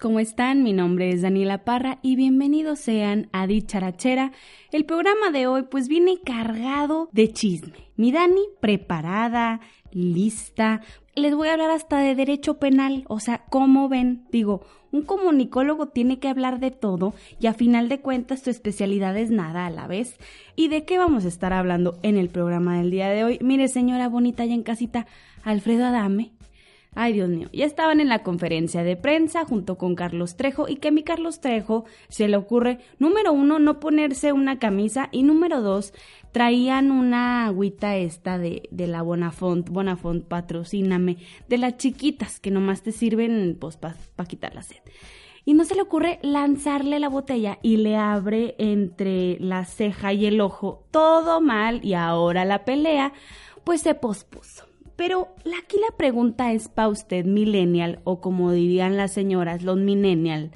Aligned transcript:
¿cómo 0.00 0.18
están? 0.18 0.62
Mi 0.62 0.72
nombre 0.72 1.10
es 1.10 1.20
Daniela 1.20 1.62
Parra 1.62 1.98
y 2.00 2.16
bienvenidos 2.16 2.78
sean 2.78 3.28
a 3.32 3.46
Dicharachera. 3.46 4.32
El 4.72 4.86
programa 4.86 5.30
de 5.30 5.46
hoy 5.46 5.64
pues 5.70 5.88
viene 5.88 6.20
cargado 6.24 7.10
de 7.12 7.30
chisme. 7.30 7.74
Mi 7.94 8.10
Dani 8.10 8.40
preparada, 8.60 9.60
lista. 9.92 10.80
Les 11.14 11.34
voy 11.34 11.48
a 11.48 11.52
hablar 11.52 11.70
hasta 11.70 11.98
de 11.98 12.14
derecho 12.14 12.58
penal, 12.58 13.04
o 13.08 13.20
sea, 13.20 13.44
¿cómo 13.50 13.90
ven? 13.90 14.24
Digo, 14.32 14.62
un 14.90 15.02
comunicólogo 15.02 15.88
tiene 15.88 16.18
que 16.18 16.28
hablar 16.28 16.60
de 16.60 16.70
todo 16.70 17.12
y 17.38 17.46
a 17.46 17.52
final 17.52 17.90
de 17.90 18.00
cuentas 18.00 18.42
tu 18.42 18.48
especialidad 18.48 19.14
es 19.18 19.30
nada 19.30 19.66
a 19.66 19.70
la 19.70 19.86
vez. 19.86 20.16
¿Y 20.56 20.68
de 20.68 20.86
qué 20.86 20.96
vamos 20.96 21.26
a 21.26 21.28
estar 21.28 21.52
hablando 21.52 21.98
en 22.02 22.16
el 22.16 22.30
programa 22.30 22.78
del 22.78 22.90
día 22.90 23.10
de 23.10 23.22
hoy? 23.22 23.38
Mire, 23.42 23.68
señora 23.68 24.08
bonita 24.08 24.46
ya 24.46 24.54
en 24.54 24.62
casita, 24.62 25.06
Alfredo 25.42 25.84
Adame 25.84 26.32
Ay, 26.96 27.12
Dios 27.12 27.28
mío, 27.28 27.48
ya 27.52 27.64
estaban 27.64 28.00
en 28.00 28.08
la 28.08 28.22
conferencia 28.22 28.84
de 28.84 28.96
prensa 28.96 29.44
junto 29.44 29.76
con 29.76 29.96
Carlos 29.96 30.36
Trejo 30.36 30.68
y 30.68 30.76
que 30.76 30.88
a 30.88 30.92
mi 30.92 31.02
Carlos 31.02 31.40
Trejo 31.40 31.84
se 32.08 32.28
le 32.28 32.36
ocurre, 32.36 32.78
número 33.00 33.32
uno, 33.32 33.58
no 33.58 33.80
ponerse 33.80 34.32
una 34.32 34.60
camisa 34.60 35.08
y 35.10 35.24
número 35.24 35.60
dos, 35.60 35.92
traían 36.30 36.92
una 36.92 37.46
agüita 37.46 37.96
esta 37.96 38.38
de, 38.38 38.68
de 38.70 38.86
la 38.86 39.02
Bonafont, 39.02 39.68
Bonafont 39.68 40.24
patrocíname, 40.24 41.16
de 41.48 41.58
las 41.58 41.78
chiquitas 41.78 42.38
que 42.38 42.52
nomás 42.52 42.82
te 42.82 42.92
sirven 42.92 43.56
pues 43.60 43.76
para 43.76 43.96
pa 44.14 44.24
quitar 44.26 44.54
la 44.54 44.62
sed. 44.62 44.78
Y 45.44 45.54
no 45.54 45.64
se 45.64 45.74
le 45.74 45.82
ocurre 45.82 46.20
lanzarle 46.22 47.00
la 47.00 47.08
botella 47.08 47.58
y 47.60 47.76
le 47.76 47.96
abre 47.96 48.54
entre 48.58 49.36
la 49.40 49.64
ceja 49.64 50.12
y 50.12 50.26
el 50.26 50.40
ojo 50.40 50.86
todo 50.90 51.40
mal 51.40 51.84
y 51.84 51.94
ahora 51.94 52.44
la 52.44 52.64
pelea 52.64 53.12
pues 53.64 53.82
se 53.82 53.94
pospuso. 53.94 54.73
Pero 54.96 55.34
aquí 55.58 55.76
la 55.78 55.96
pregunta 55.96 56.52
es 56.52 56.68
para 56.68 56.88
usted, 56.88 57.24
millennial, 57.24 58.00
o 58.04 58.20
como 58.20 58.52
dirían 58.52 58.96
las 58.96 59.12
señoras, 59.12 59.62
los 59.62 59.76
millennial. 59.76 60.52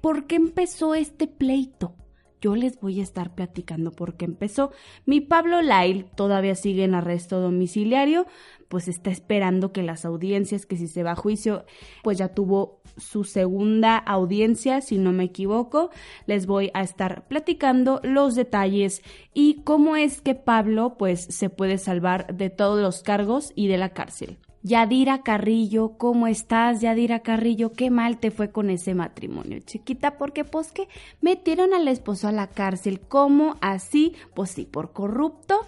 ¿Por 0.00 0.26
qué 0.26 0.36
empezó 0.36 0.94
este 0.94 1.26
pleito? 1.26 1.94
Yo 2.40 2.56
les 2.56 2.80
voy 2.80 3.00
a 3.00 3.02
estar 3.02 3.34
platicando 3.34 3.90
por 3.90 4.16
qué 4.16 4.24
empezó. 4.24 4.72
Mi 5.04 5.20
Pablo 5.20 5.60
Lyle 5.60 6.06
todavía 6.14 6.54
sigue 6.54 6.84
en 6.84 6.94
arresto 6.94 7.40
domiciliario, 7.40 8.26
pues 8.68 8.88
está 8.88 9.10
esperando 9.10 9.72
que 9.72 9.82
las 9.82 10.04
audiencias, 10.04 10.64
que 10.64 10.76
si 10.76 10.88
se 10.88 11.02
va 11.02 11.12
a 11.12 11.16
juicio, 11.16 11.66
pues 12.02 12.16
ya 12.16 12.28
tuvo 12.28 12.79
su 12.96 13.24
segunda 13.24 13.96
audiencia, 13.96 14.80
si 14.80 14.98
no 14.98 15.12
me 15.12 15.24
equivoco. 15.24 15.90
Les 16.26 16.46
voy 16.46 16.70
a 16.74 16.82
estar 16.82 17.26
platicando 17.28 18.00
los 18.02 18.34
detalles 18.34 19.02
y 19.34 19.62
cómo 19.62 19.96
es 19.96 20.20
que 20.20 20.34
Pablo 20.34 20.96
pues 20.98 21.20
se 21.20 21.50
puede 21.50 21.78
salvar 21.78 22.34
de 22.34 22.50
todos 22.50 22.80
los 22.80 23.02
cargos 23.02 23.52
y 23.54 23.68
de 23.68 23.78
la 23.78 23.90
cárcel. 23.90 24.38
Yadira 24.62 25.22
Carrillo, 25.22 25.96
¿cómo 25.96 26.26
estás, 26.26 26.82
Yadira 26.82 27.20
Carrillo? 27.20 27.72
Qué 27.72 27.90
mal 27.90 28.18
te 28.18 28.30
fue 28.30 28.52
con 28.52 28.68
ese 28.68 28.94
matrimonio, 28.94 29.58
chiquita, 29.60 30.18
porque 30.18 30.44
pues 30.44 30.70
que 30.70 30.86
metieron 31.22 31.72
al 31.72 31.88
esposo 31.88 32.28
a 32.28 32.32
la 32.32 32.46
cárcel, 32.46 33.00
¿cómo 33.00 33.56
así? 33.62 34.12
Pues 34.34 34.50
sí, 34.50 34.66
por 34.66 34.92
corrupto, 34.92 35.58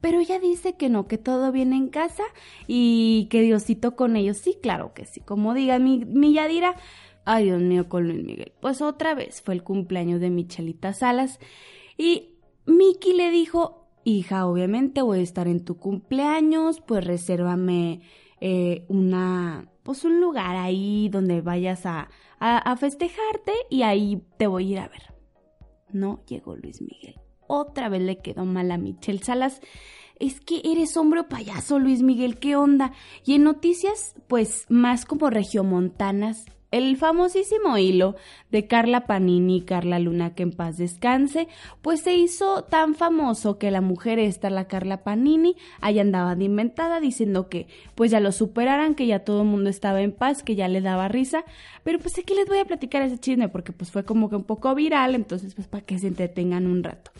pero 0.00 0.18
ella 0.18 0.40
dice 0.40 0.74
que 0.74 0.88
no, 0.88 1.06
que 1.06 1.16
todo 1.16 1.52
viene 1.52 1.76
en 1.76 1.90
casa 1.90 2.24
y 2.66 3.28
que 3.30 3.40
Diosito 3.40 3.94
con 3.94 4.16
ellos, 4.16 4.38
sí, 4.38 4.56
claro 4.60 4.94
que 4.94 5.04
sí, 5.04 5.20
como 5.20 5.54
diga 5.54 5.78
mi, 5.78 6.04
mi 6.04 6.32
Yadira, 6.32 6.74
ay 7.24 7.44
Dios 7.44 7.60
mío, 7.60 7.88
con 7.88 8.08
Luis 8.08 8.24
Miguel, 8.24 8.52
pues 8.60 8.82
otra 8.82 9.14
vez 9.14 9.42
fue 9.42 9.54
el 9.54 9.62
cumpleaños 9.62 10.20
de 10.20 10.30
Michelita 10.30 10.92
Salas 10.92 11.38
y 11.96 12.30
Miki 12.66 13.12
le 13.12 13.30
dijo, 13.30 13.86
hija, 14.02 14.46
obviamente 14.46 15.02
voy 15.02 15.20
a 15.20 15.22
estar 15.22 15.46
en 15.46 15.64
tu 15.64 15.76
cumpleaños, 15.76 16.80
pues 16.80 17.04
resérvame 17.04 18.00
eh, 18.40 18.84
una, 18.88 19.68
pues 19.82 20.04
un 20.04 20.20
lugar 20.20 20.56
ahí 20.56 21.08
donde 21.10 21.40
vayas 21.40 21.84
a, 21.86 22.08
a, 22.38 22.76
festejarte 22.76 23.52
y 23.68 23.82
ahí 23.82 24.22
te 24.38 24.46
voy 24.46 24.68
a 24.68 24.70
ir 24.70 24.78
a 24.78 24.88
ver. 24.88 25.14
No 25.92 26.24
llegó 26.26 26.56
Luis 26.56 26.80
Miguel. 26.80 27.20
Otra 27.46 27.88
vez 27.88 28.02
le 28.02 28.18
quedó 28.18 28.44
mal 28.44 28.70
a 28.70 28.78
Michelle 28.78 29.22
Salas. 29.22 29.60
Es 30.18 30.40
que 30.40 30.62
eres 30.64 30.96
hombre 30.96 31.20
o 31.20 31.28
payaso, 31.28 31.78
Luis 31.78 32.02
Miguel, 32.02 32.38
¿qué 32.38 32.56
onda? 32.56 32.92
Y 33.24 33.34
en 33.34 33.44
noticias, 33.44 34.14
pues 34.28 34.66
más 34.68 35.04
como 35.04 35.30
regiomontanas, 35.30 36.44
el 36.70 36.96
famosísimo 36.96 37.78
hilo 37.78 38.16
de 38.50 38.66
Carla 38.66 39.06
Panini 39.06 39.62
Carla 39.62 39.98
Luna 39.98 40.34
que 40.34 40.42
en 40.42 40.52
paz 40.52 40.76
descanse, 40.78 41.48
pues 41.82 42.00
se 42.02 42.14
hizo 42.14 42.64
tan 42.64 42.94
famoso 42.94 43.58
que 43.58 43.70
la 43.70 43.80
mujer 43.80 44.18
esta, 44.18 44.50
la 44.50 44.68
Carla 44.68 45.02
Panini, 45.02 45.56
ahí 45.80 45.98
andaba 45.98 46.36
de 46.36 46.44
inventada 46.44 47.00
diciendo 47.00 47.48
que 47.48 47.66
pues 47.94 48.10
ya 48.10 48.20
lo 48.20 48.32
superaran, 48.32 48.94
que 48.94 49.06
ya 49.06 49.20
todo 49.20 49.42
el 49.42 49.48
mundo 49.48 49.70
estaba 49.70 50.00
en 50.00 50.12
paz, 50.12 50.42
que 50.42 50.56
ya 50.56 50.68
le 50.68 50.80
daba 50.80 51.08
risa, 51.08 51.44
pero 51.82 51.98
pues 51.98 52.18
aquí 52.18 52.34
les 52.34 52.46
voy 52.46 52.58
a 52.58 52.64
platicar 52.64 53.02
ese 53.02 53.18
chisme 53.18 53.48
porque 53.48 53.72
pues 53.72 53.90
fue 53.90 54.04
como 54.04 54.28
que 54.28 54.36
un 54.36 54.44
poco 54.44 54.74
viral, 54.74 55.14
entonces 55.14 55.54
pues 55.54 55.66
para 55.66 55.84
que 55.84 55.98
se 55.98 56.08
entretengan 56.08 56.66
un 56.66 56.82
rato. 56.82 57.10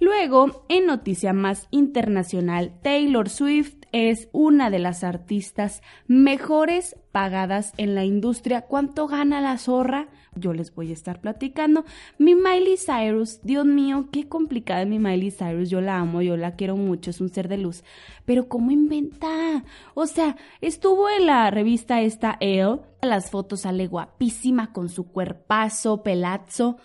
Luego, 0.00 0.64
en 0.70 0.86
noticia 0.86 1.34
más 1.34 1.68
internacional, 1.70 2.72
Taylor 2.82 3.28
Swift 3.28 3.79
es 3.92 4.28
una 4.32 4.70
de 4.70 4.78
las 4.78 5.04
artistas 5.04 5.82
mejores 6.06 6.96
pagadas 7.12 7.72
en 7.76 7.94
la 7.94 8.04
industria. 8.04 8.62
¿Cuánto 8.62 9.06
gana 9.06 9.40
la 9.40 9.58
zorra? 9.58 10.08
Yo 10.34 10.52
les 10.52 10.74
voy 10.74 10.90
a 10.90 10.92
estar 10.92 11.20
platicando. 11.20 11.84
Mi 12.18 12.34
Miley 12.34 12.76
Cyrus, 12.76 13.40
Dios 13.42 13.66
mío, 13.66 14.08
qué 14.12 14.28
complicada 14.28 14.84
mi 14.84 14.98
Miley 14.98 15.30
Cyrus. 15.30 15.70
Yo 15.70 15.80
la 15.80 15.98
amo, 15.98 16.22
yo 16.22 16.36
la 16.36 16.54
quiero 16.54 16.76
mucho, 16.76 17.10
es 17.10 17.20
un 17.20 17.30
ser 17.30 17.48
de 17.48 17.58
luz. 17.58 17.82
Pero 18.24 18.48
¿cómo 18.48 18.70
inventa? 18.70 19.64
O 19.94 20.06
sea, 20.06 20.36
estuvo 20.60 21.08
en 21.10 21.26
la 21.26 21.50
revista 21.50 22.00
esta 22.00 22.36
Elle. 22.40 22.80
Las 23.02 23.30
fotos 23.30 23.62
sale 23.62 23.86
guapísima 23.86 24.72
con 24.72 24.88
su 24.88 25.08
cuerpazo, 25.08 26.02
pelazo 26.02 26.78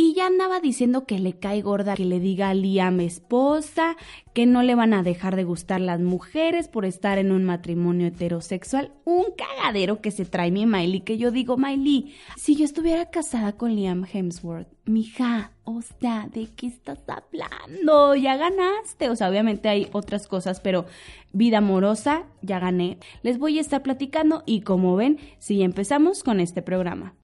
y 0.00 0.14
ya 0.14 0.28
andaba 0.28 0.60
diciendo 0.60 1.06
que 1.06 1.18
le 1.18 1.40
cae 1.40 1.60
gorda 1.60 1.96
que 1.96 2.04
le 2.04 2.20
diga 2.20 2.50
a 2.50 2.54
Liam 2.54 3.00
esposa, 3.00 3.96
que 4.32 4.46
no 4.46 4.62
le 4.62 4.76
van 4.76 4.94
a 4.94 5.02
dejar 5.02 5.34
de 5.34 5.42
gustar 5.42 5.80
las 5.80 5.98
mujeres 5.98 6.68
por 6.68 6.84
estar 6.84 7.18
en 7.18 7.32
un 7.32 7.42
matrimonio 7.42 8.06
heterosexual. 8.06 8.92
Un 9.04 9.24
cagadero 9.36 10.00
que 10.00 10.12
se 10.12 10.24
trae 10.24 10.52
mi 10.52 10.66
Miley, 10.66 11.00
que 11.00 11.18
yo 11.18 11.32
digo, 11.32 11.56
Miley, 11.56 12.14
si 12.36 12.54
yo 12.54 12.64
estuviera 12.64 13.10
casada 13.10 13.54
con 13.54 13.74
Liam 13.74 14.04
Hemsworth, 14.04 14.68
mija, 14.84 15.50
o 15.64 15.82
sea, 15.82 16.28
¿de 16.32 16.46
qué 16.54 16.68
estás 16.68 17.00
hablando? 17.08 18.14
Ya 18.14 18.36
ganaste. 18.36 19.10
O 19.10 19.16
sea, 19.16 19.28
obviamente 19.28 19.68
hay 19.68 19.88
otras 19.90 20.28
cosas, 20.28 20.60
pero 20.60 20.86
vida 21.32 21.58
amorosa, 21.58 22.22
ya 22.40 22.60
gané. 22.60 22.98
Les 23.24 23.40
voy 23.40 23.58
a 23.58 23.62
estar 23.62 23.82
platicando 23.82 24.44
y 24.46 24.60
como 24.60 24.94
ven, 24.94 25.18
si 25.40 25.60
empezamos 25.60 26.22
con 26.22 26.38
este 26.38 26.62
programa. 26.62 27.16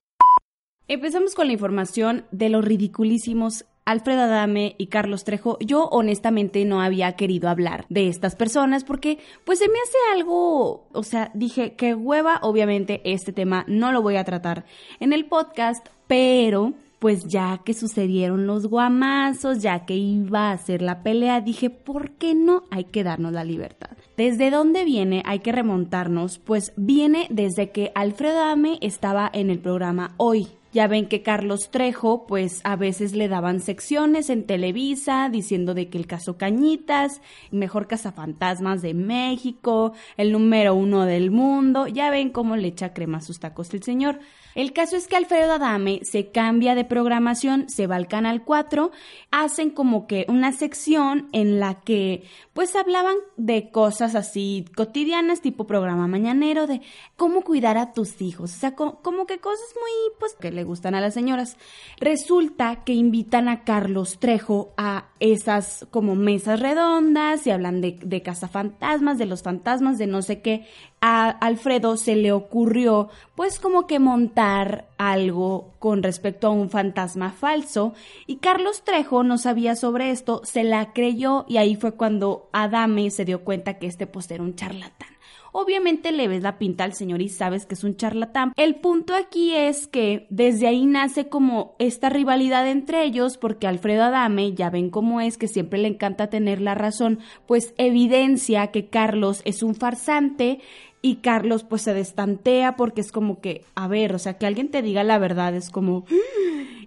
Empezamos 0.87 1.33
con 1.33 1.47
la 1.47 1.53
información 1.53 2.25
de 2.29 2.49
los 2.49 2.63
ridiculísimos 2.63 3.65
Alfred 3.85 4.19
Adame 4.19 4.75
y 4.77 4.87
Carlos 4.87 5.23
Trejo, 5.23 5.57
yo 5.59 5.85
honestamente 5.85 6.63
no 6.63 6.79
había 6.79 7.15
querido 7.15 7.49
hablar 7.49 7.87
de 7.89 8.07
estas 8.07 8.35
personas 8.35 8.83
porque 8.83 9.17
pues 9.45 9.57
se 9.57 9.67
me 9.67 9.79
hace 9.79 9.97
algo, 10.13 10.87
o 10.91 11.03
sea, 11.03 11.31
dije 11.33 11.73
que 11.73 11.95
hueva, 11.95 12.39
obviamente 12.43 13.01
este 13.03 13.33
tema 13.33 13.65
no 13.67 13.91
lo 13.91 14.03
voy 14.03 14.17
a 14.17 14.23
tratar 14.23 14.65
en 14.99 15.11
el 15.11 15.25
podcast, 15.25 15.87
pero 16.05 16.73
pues 16.99 17.25
ya 17.25 17.61
que 17.65 17.73
sucedieron 17.73 18.45
los 18.45 18.67
guamazos, 18.67 19.63
ya 19.63 19.85
que 19.85 19.95
iba 19.95 20.51
a 20.51 20.57
ser 20.57 20.83
la 20.83 21.01
pelea, 21.01 21.41
dije, 21.41 21.71
¿por 21.71 22.11
qué 22.11 22.35
no 22.35 22.63
hay 22.69 22.85
que 22.85 23.03
darnos 23.03 23.33
la 23.33 23.43
libertad? 23.43 23.97
¿Desde 24.17 24.51
dónde 24.51 24.85
viene? 24.85 25.23
Hay 25.25 25.39
que 25.39 25.51
remontarnos, 25.51 26.37
pues 26.37 26.73
viene 26.75 27.25
desde 27.31 27.71
que 27.71 27.91
Alfred 27.95 28.35
Adame 28.35 28.77
estaba 28.81 29.29
en 29.33 29.49
el 29.49 29.59
programa 29.59 30.13
Hoy 30.17 30.47
ya 30.75 30.87
ven 30.87 31.07
que 31.07 31.23
Carlos 31.23 31.71
Trejo, 31.71 32.27
pues 32.27 32.59
a 32.65 32.75
veces 32.75 33.13
le 33.13 33.29
daban 33.29 33.61
secciones 33.61 34.29
en 34.29 34.45
Televisa 34.45 35.29
diciendo 35.31 35.73
de 35.73 35.89
que 35.89 35.97
el 35.97 36.05
caso 36.05 36.37
Cañitas, 36.37 37.21
mejor 37.49 37.87
cazafantasmas 37.87 38.81
de 38.81 38.93
México, 38.93 39.93
el 40.17 40.33
número 40.33 40.75
uno 40.75 41.05
del 41.05 41.31
mundo, 41.31 41.87
ya 41.87 42.09
ven 42.09 42.29
cómo 42.29 42.57
le 42.57 42.67
echa 42.67 42.93
crema 42.93 43.19
a 43.19 43.21
sus 43.21 43.39
tacos 43.39 43.73
el 43.73 43.83
señor. 43.83 44.19
El 44.55 44.71
caso 44.71 44.95
es 44.95 45.07
que 45.07 45.17
Alfredo 45.17 45.53
Adame 45.53 45.99
se 46.03 46.31
cambia 46.31 46.75
de 46.75 46.85
programación, 46.85 47.69
se 47.69 47.87
va 47.87 47.97
al 47.97 48.07
Canal 48.07 48.43
4, 48.43 48.89
hacen 49.29 49.69
como 49.69 50.07
que 50.07 50.25
una 50.29 50.53
sección 50.53 51.27
en 51.33 51.59
la 51.59 51.81
que 51.81 52.23
pues 52.53 52.73
hablaban 52.77 53.15
de 53.35 53.69
cosas 53.69 54.15
así 54.15 54.65
cotidianas, 54.77 55.41
tipo 55.41 55.67
programa 55.67 56.07
mañanero, 56.07 56.67
de 56.67 56.81
cómo 57.17 57.41
cuidar 57.41 57.77
a 57.77 57.91
tus 57.91 58.21
hijos, 58.21 58.55
o 58.55 58.57
sea, 58.57 58.75
como, 58.75 59.25
que 59.25 59.39
cosas 59.39 59.67
muy 59.75 59.91
pues 60.19 60.35
que 60.39 60.51
le 60.51 60.63
gustan 60.63 60.95
a 60.95 61.01
las 61.01 61.13
señoras. 61.13 61.57
Resulta 61.99 62.83
que 62.85 62.93
invitan 62.93 63.49
a 63.49 63.65
Carlos 63.65 64.19
Trejo 64.19 64.73
a 64.77 65.09
esas 65.19 65.85
como 65.91 66.15
mesas 66.15 66.61
redondas 66.61 67.45
y 67.45 67.51
hablan 67.51 67.81
de, 67.81 67.99
de 68.01 68.21
cazafantasmas, 68.21 69.17
de 69.17 69.25
los 69.25 69.43
fantasmas, 69.43 69.97
de 69.97 70.07
no 70.07 70.21
sé 70.21 70.41
qué. 70.41 70.65
A 71.07 71.29
Alfredo 71.29 71.97
se 71.97 72.15
le 72.15 72.31
ocurrió 72.31 73.09
pues 73.35 73.59
como 73.59 73.85
que 73.85 73.99
montar 73.99 74.87
algo 74.97 75.75
con 75.77 76.01
respecto 76.01 76.47
a 76.47 76.49
un 76.49 76.71
fantasma 76.71 77.29
falso 77.29 77.93
y 78.25 78.37
Carlos 78.37 78.83
Trejo 78.83 79.21
no 79.21 79.37
sabía 79.37 79.75
sobre 79.75 80.09
esto, 80.09 80.41
se 80.45 80.63
la 80.63 80.93
creyó 80.93 81.45
y 81.47 81.57
ahí 81.57 81.75
fue 81.75 81.91
cuando 81.91 82.49
Adame 82.53 83.11
se 83.11 83.23
dio 83.23 83.43
cuenta 83.43 83.77
que 83.77 83.85
este 83.85 84.07
pues 84.07 84.31
era 84.31 84.41
un 84.41 84.55
charlatán. 84.55 85.09
obviamente 85.51 86.11
le 86.11 86.27
ves 86.27 86.41
la 86.41 86.57
pinta 86.57 86.83
al 86.83 86.93
señor 86.93 87.21
y 87.21 87.29
sabes 87.29 87.65
que 87.65 87.75
es 87.75 87.83
un 87.83 87.95
charlatán. 87.95 88.51
El 88.57 88.75
punto 88.75 89.13
aquí 89.13 89.55
es 89.55 89.87
que 89.87 90.25
desde 90.29 90.67
ahí 90.67 90.85
nace 90.85 91.29
como 91.29 91.75
esta 91.77 92.09
rivalidad 92.09 92.67
entre 92.67 93.03
ellos 93.03 93.37
porque 93.37 93.67
Alfredo 93.67 94.03
Adame, 94.03 94.53
ya 94.53 94.71
ven 94.71 94.89
cómo 94.89 95.21
es 95.21 95.37
que 95.37 95.47
siempre 95.47 95.79
le 95.79 95.87
encanta 95.87 96.31
tener 96.31 96.61
la 96.61 96.73
razón, 96.73 97.19
pues 97.45 97.75
evidencia 97.77 98.67
que 98.71 98.89
Carlos 98.89 99.43
es 99.45 99.61
un 99.61 99.75
farsante 99.75 100.59
y 101.05 101.17
Carlos 101.17 101.63
pues 101.63 101.83
se 101.83 101.93
destantea 101.93 102.75
porque 102.75 103.01
es 103.01 103.11
como 103.11 103.39
que, 103.39 103.63
a 103.75 103.87
ver, 103.87 104.15
o 104.15 104.17
sea, 104.17 104.39
que 104.39 104.47
alguien 104.47 104.71
te 104.71 104.81
diga 104.81 105.03
la 105.03 105.19
verdad 105.19 105.53
es 105.53 105.69
como... 105.69 106.03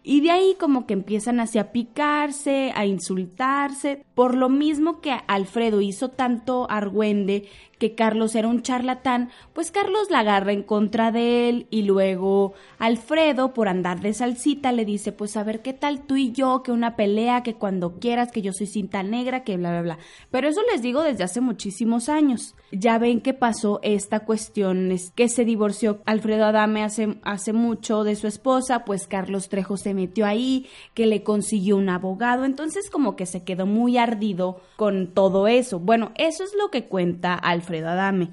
Y 0.02 0.20
de 0.20 0.30
ahí 0.30 0.56
como 0.58 0.86
que 0.86 0.94
empiezan 0.94 1.40
así 1.40 1.58
a 1.58 1.72
picarse, 1.72 2.72
a 2.74 2.86
insultarse, 2.86 4.04
por 4.14 4.34
lo 4.34 4.48
mismo 4.48 5.00
que 5.00 5.12
Alfredo 5.26 5.80
hizo 5.80 6.10
tanto 6.10 6.70
argüende 6.70 7.48
que 7.78 7.94
Carlos 7.94 8.34
era 8.34 8.48
un 8.48 8.62
charlatán, 8.62 9.30
pues 9.52 9.70
Carlos 9.70 10.10
la 10.10 10.20
agarra 10.20 10.52
en 10.52 10.62
contra 10.62 11.12
de 11.12 11.48
él 11.48 11.66
y 11.70 11.82
luego 11.82 12.52
Alfredo, 12.78 13.54
por 13.54 13.68
andar 13.68 14.00
de 14.00 14.12
salsita, 14.12 14.72
le 14.72 14.84
dice, 14.84 15.12
pues 15.12 15.36
a 15.36 15.44
ver 15.44 15.62
qué 15.62 15.72
tal 15.72 16.02
tú 16.02 16.16
y 16.16 16.32
yo, 16.32 16.62
que 16.62 16.72
una 16.72 16.96
pelea, 16.96 17.42
que 17.42 17.54
cuando 17.54 17.98
quieras, 17.98 18.32
que 18.32 18.42
yo 18.42 18.52
soy 18.52 18.66
cinta 18.66 19.02
negra, 19.02 19.44
que 19.44 19.56
bla, 19.56 19.70
bla, 19.70 19.82
bla. 19.82 19.98
Pero 20.30 20.48
eso 20.48 20.60
les 20.70 20.82
digo 20.82 21.02
desde 21.02 21.24
hace 21.24 21.40
muchísimos 21.40 22.08
años. 22.08 22.56
Ya 22.72 22.98
ven 22.98 23.20
que 23.20 23.34
pasó 23.34 23.80
esta 23.82 24.20
cuestión, 24.20 24.92
es 24.92 25.12
que 25.12 25.28
se 25.28 25.44
divorció 25.44 26.00
Alfredo 26.04 26.46
Adame 26.46 26.82
hace, 26.82 27.18
hace 27.22 27.52
mucho 27.52 28.04
de 28.04 28.16
su 28.16 28.26
esposa, 28.26 28.84
pues 28.84 29.06
Carlos 29.06 29.48
Trejo 29.48 29.76
metió 29.94 30.26
ahí, 30.26 30.66
que 30.94 31.06
le 31.06 31.22
consiguió 31.22 31.76
un 31.76 31.88
abogado, 31.88 32.44
entonces 32.44 32.90
como 32.90 33.14
que 33.14 33.26
se 33.26 33.44
quedó 33.44 33.66
muy 33.66 33.98
ardido 33.98 34.60
con 34.76 35.14
todo 35.14 35.46
eso. 35.46 35.78
Bueno, 35.78 36.12
eso 36.16 36.44
es 36.44 36.54
lo 36.60 36.70
que 36.70 36.84
cuenta 36.84 37.34
Alfredo 37.34 37.68
Alfredo 37.68 37.88
Adame. 37.88 38.30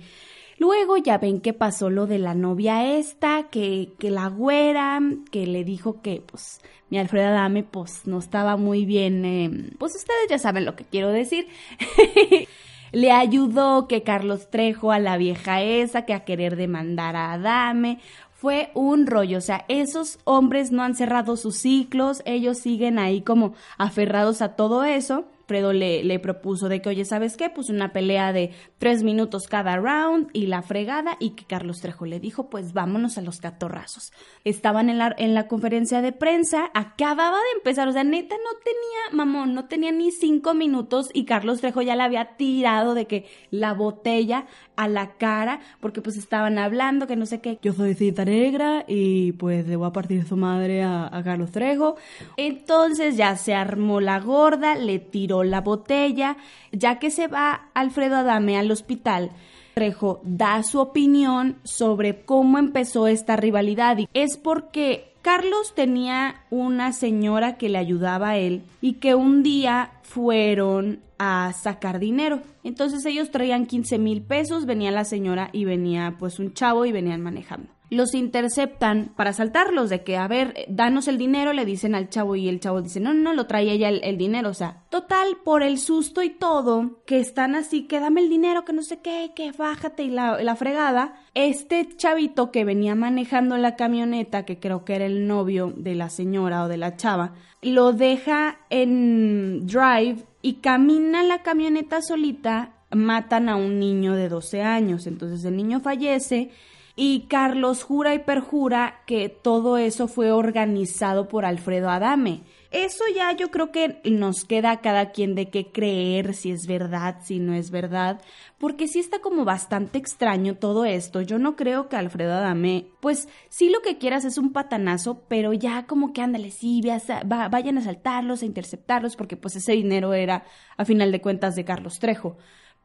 Luego 0.57 0.95
ya 0.95 1.17
ven 1.17 1.41
que 1.41 1.51
pasó 1.51 1.89
lo 1.89 2.07
de 2.07 2.17
la 2.17 2.33
novia 2.33 2.95
esta, 2.97 3.49
que, 3.49 3.91
que 3.99 4.09
la 4.09 4.29
güera, 4.29 5.01
que 5.29 5.45
le 5.45 5.65
dijo 5.65 6.01
que 6.01 6.23
pues 6.25 6.61
mi 6.89 6.97
Alfredo 6.97 7.27
Adame 7.27 7.63
pues 7.63 8.07
no 8.07 8.19
estaba 8.19 8.55
muy 8.55 8.85
bien, 8.85 9.25
em, 9.25 9.71
pues 9.77 9.95
ustedes 9.95 10.29
ya 10.29 10.37
saben 10.37 10.63
lo 10.63 10.77
que 10.77 10.85
quiero 10.85 11.09
decir. 11.09 11.47
le 12.93 13.11
ayudó 13.11 13.89
que 13.89 14.03
Carlos 14.03 14.49
Trejo 14.49 14.93
a 14.93 14.99
la 14.99 15.17
vieja 15.17 15.61
esa, 15.61 16.05
que 16.05 16.13
a 16.13 16.23
querer 16.23 16.55
demandar 16.55 17.17
a 17.17 17.33
Adame. 17.33 17.99
Fue 18.35 18.69
un 18.73 19.07
rollo, 19.07 19.37
o 19.37 19.41
sea, 19.41 19.63
esos 19.69 20.19
hombres 20.25 20.71
no 20.71 20.83
han 20.83 20.93
cerrado 20.93 21.37
sus 21.37 21.55
ciclos, 21.55 22.21
ellos 22.25 22.57
siguen 22.57 22.99
ahí 22.99 23.21
como 23.21 23.53
aferrados 23.77 24.41
a 24.41 24.57
todo 24.57 24.83
eso. 24.83 25.25
Fredo 25.47 25.73
le, 25.73 26.03
le, 26.03 26.19
propuso 26.19 26.69
de 26.69 26.81
que, 26.81 26.89
oye, 26.89 27.05
¿sabes 27.05 27.37
qué? 27.37 27.49
Pues 27.49 27.69
una 27.69 27.93
pelea 27.93 28.33
de 28.33 28.51
tres 28.77 29.03
minutos 29.03 29.47
cada 29.47 29.77
round 29.77 30.29
y 30.33 30.47
la 30.47 30.61
fregada 30.61 31.17
y 31.19 31.31
que 31.31 31.45
Carlos 31.45 31.81
Trejo 31.81 32.05
le 32.05 32.19
dijo, 32.19 32.49
pues 32.49 32.73
vámonos 32.73 33.17
a 33.17 33.21
los 33.21 33.39
catorrazos. 33.39 34.11
Estaban 34.43 34.89
en 34.89 34.97
la, 34.97 35.15
en 35.17 35.33
la 35.33 35.47
conferencia 35.47 36.01
de 36.01 36.11
prensa, 36.11 36.71
acababa 36.73 37.37
de 37.37 37.57
empezar, 37.57 37.87
o 37.87 37.91
sea, 37.91 38.03
neta 38.03 38.35
no 38.35 38.59
tenía, 38.63 39.23
mamón, 39.23 39.53
no 39.53 39.65
tenía 39.65 39.91
ni 39.91 40.11
cinco 40.11 40.53
minutos 40.53 41.09
y 41.13 41.25
Carlos 41.25 41.61
Trejo 41.61 41.81
ya 41.81 41.95
le 41.95 42.03
había 42.03 42.35
tirado 42.37 42.93
de 42.93 43.05
que 43.05 43.25
la 43.51 43.73
botella 43.73 44.47
a 44.75 44.87
la 44.87 45.13
cara 45.13 45.59
porque 45.79 46.01
pues 46.01 46.17
estaban 46.17 46.57
hablando 46.57 47.07
que 47.07 47.15
no 47.15 47.25
sé 47.25 47.39
qué, 47.39 47.59
yo 47.61 47.73
soy 47.73 47.93
cita 47.93 48.25
negra 48.25 48.83
y 48.87 49.31
pues 49.33 49.67
le 49.67 49.75
voy 49.75 49.87
a 49.87 49.93
partir 49.93 50.25
su 50.25 50.35
madre 50.35 50.83
a, 50.83 51.09
a 51.15 51.23
Carlos 51.23 51.51
Trejo. 51.51 51.95
Entonces 52.37 53.17
ya 53.17 53.35
se 53.35 53.53
armó 53.53 54.01
la 54.01 54.19
gorda, 54.19 54.75
le 54.75 54.99
tiró 54.99 55.34
la 55.43 55.61
botella. 55.61 56.37
Ya 56.71 56.99
que 56.99 57.11
se 57.11 57.27
va 57.27 57.69
Alfredo 57.73 58.17
Adame 58.17 58.57
al 58.57 58.71
hospital, 58.71 59.31
Trejo 59.75 60.21
da 60.23 60.63
su 60.63 60.79
opinión 60.79 61.57
sobre 61.63 62.23
cómo 62.23 62.57
empezó 62.57 63.07
esta 63.07 63.35
rivalidad. 63.35 63.97
Y 63.97 64.07
es 64.13 64.37
porque 64.37 65.11
Carlos 65.21 65.73
tenía 65.75 66.43
una 66.49 66.93
señora 66.93 67.57
que 67.57 67.67
le 67.67 67.77
ayudaba 67.77 68.29
a 68.29 68.37
él 68.37 68.63
y 68.79 68.93
que 68.93 69.15
un 69.15 69.43
día 69.43 69.91
fueron 70.03 71.01
a 71.17 71.51
sacar 71.53 71.99
dinero. 71.99 72.41
Entonces 72.63 73.05
ellos 73.05 73.31
traían 73.31 73.65
15 73.65 73.97
mil 73.97 74.21
pesos, 74.21 74.65
venía 74.65 74.91
la 74.91 75.03
señora 75.03 75.49
y 75.51 75.65
venía 75.65 76.15
pues 76.19 76.39
un 76.39 76.53
chavo 76.53 76.85
y 76.85 76.91
venían 76.91 77.21
manejando 77.21 77.74
los 77.89 78.13
interceptan 78.13 79.13
para 79.15 79.31
asaltarlos, 79.31 79.89
de 79.89 80.03
que, 80.03 80.17
a 80.17 80.27
ver, 80.27 80.65
danos 80.67 81.07
el 81.07 81.17
dinero, 81.17 81.53
le 81.53 81.65
dicen 81.65 81.95
al 81.95 82.09
chavo 82.09 82.35
y 82.35 82.49
el 82.49 82.59
chavo 82.59 82.81
dice, 82.81 82.99
no, 82.99 83.13
no, 83.13 83.33
lo 83.33 83.47
trae 83.47 83.71
ella 83.71 83.89
el, 83.89 84.17
dinero, 84.17 84.49
o 84.49 84.53
sea, 84.53 84.83
total, 84.89 85.37
por 85.43 85.63
el 85.63 85.77
susto 85.77 86.23
y 86.23 86.29
todo, 86.29 87.03
que 87.05 87.19
están 87.19 87.55
así, 87.55 87.87
que 87.87 87.99
dame 87.99 88.21
el 88.21 88.29
dinero, 88.29 88.65
que 88.65 88.73
no 88.73 88.83
sé 88.83 88.99
qué, 89.01 89.31
que 89.35 89.51
bájate 89.51 90.03
y 90.03 90.09
la, 90.09 90.41
la 90.41 90.55
fregada, 90.55 91.15
este 91.33 91.87
chavito 91.95 92.51
que 92.51 92.65
venía 92.65 92.95
manejando 92.95 93.57
la 93.57 93.75
camioneta, 93.75 94.45
que 94.45 94.59
creo 94.59 94.85
que 94.85 94.95
era 94.95 95.05
el 95.05 95.27
novio 95.27 95.73
de 95.75 95.95
la 95.95 96.09
señora 96.09 96.63
o 96.63 96.67
de 96.67 96.77
la 96.77 96.95
chava, 96.95 97.33
lo 97.61 97.93
deja 97.93 98.59
en 98.69 99.65
drive 99.65 100.25
y 100.41 100.55
camina 100.55 101.23
la 101.23 101.41
camioneta 101.41 102.01
solita, 102.01 102.73
matan 102.91 103.49
a 103.49 103.55
un 103.55 103.79
niño 103.79 104.13
de 104.13 104.29
12 104.29 104.61
años, 104.61 105.07
entonces 105.07 105.43
el 105.45 105.55
niño 105.55 105.79
fallece, 105.79 106.51
y 106.95 107.27
Carlos 107.27 107.83
jura 107.83 108.13
y 108.13 108.19
perjura 108.19 109.01
que 109.05 109.27
todo 109.27 109.77
eso 109.77 110.07
fue 110.07 110.31
organizado 110.31 111.27
por 111.27 111.43
Alfredo 111.45 111.89
Adame. 111.89 112.43
Eso 112.71 113.03
ya 113.13 113.31
yo 113.33 113.51
creo 113.51 113.71
que 113.71 114.01
nos 114.05 114.45
queda 114.45 114.71
a 114.71 114.81
cada 114.81 115.11
quien 115.11 115.35
de 115.35 115.49
qué 115.49 115.71
creer, 115.71 116.33
si 116.33 116.51
es 116.51 116.67
verdad, 116.67 117.17
si 117.21 117.39
no 117.39 117.53
es 117.53 117.69
verdad, 117.69 118.21
porque 118.57 118.87
sí 118.87 118.99
está 118.99 119.19
como 119.19 119.45
bastante 119.45 119.97
extraño 119.97 120.55
todo 120.55 120.85
esto. 120.85 121.21
Yo 121.21 121.37
no 121.37 121.55
creo 121.55 121.89
que 121.89 121.95
Alfredo 121.97 122.33
Adame, 122.33 122.87
pues 123.01 123.27
sí 123.49 123.69
lo 123.69 123.81
que 123.81 123.97
quieras 123.97 124.25
es 124.25 124.37
un 124.37 124.51
patanazo, 124.51 125.23
pero 125.27 125.53
ya 125.53 125.85
como 125.85 126.13
que 126.13 126.21
ándale, 126.21 126.51
sí, 126.51 126.81
vayan 127.25 127.77
a 127.77 127.81
saltarlos, 127.81 128.41
a 128.41 128.45
interceptarlos, 128.45 129.15
porque 129.15 129.37
pues 129.37 129.55
ese 129.55 129.73
dinero 129.73 130.13
era 130.13 130.43
a 130.77 130.85
final 130.85 131.11
de 131.11 131.21
cuentas 131.21 131.55
de 131.55 131.65
Carlos 131.65 131.99
Trejo 131.99 132.37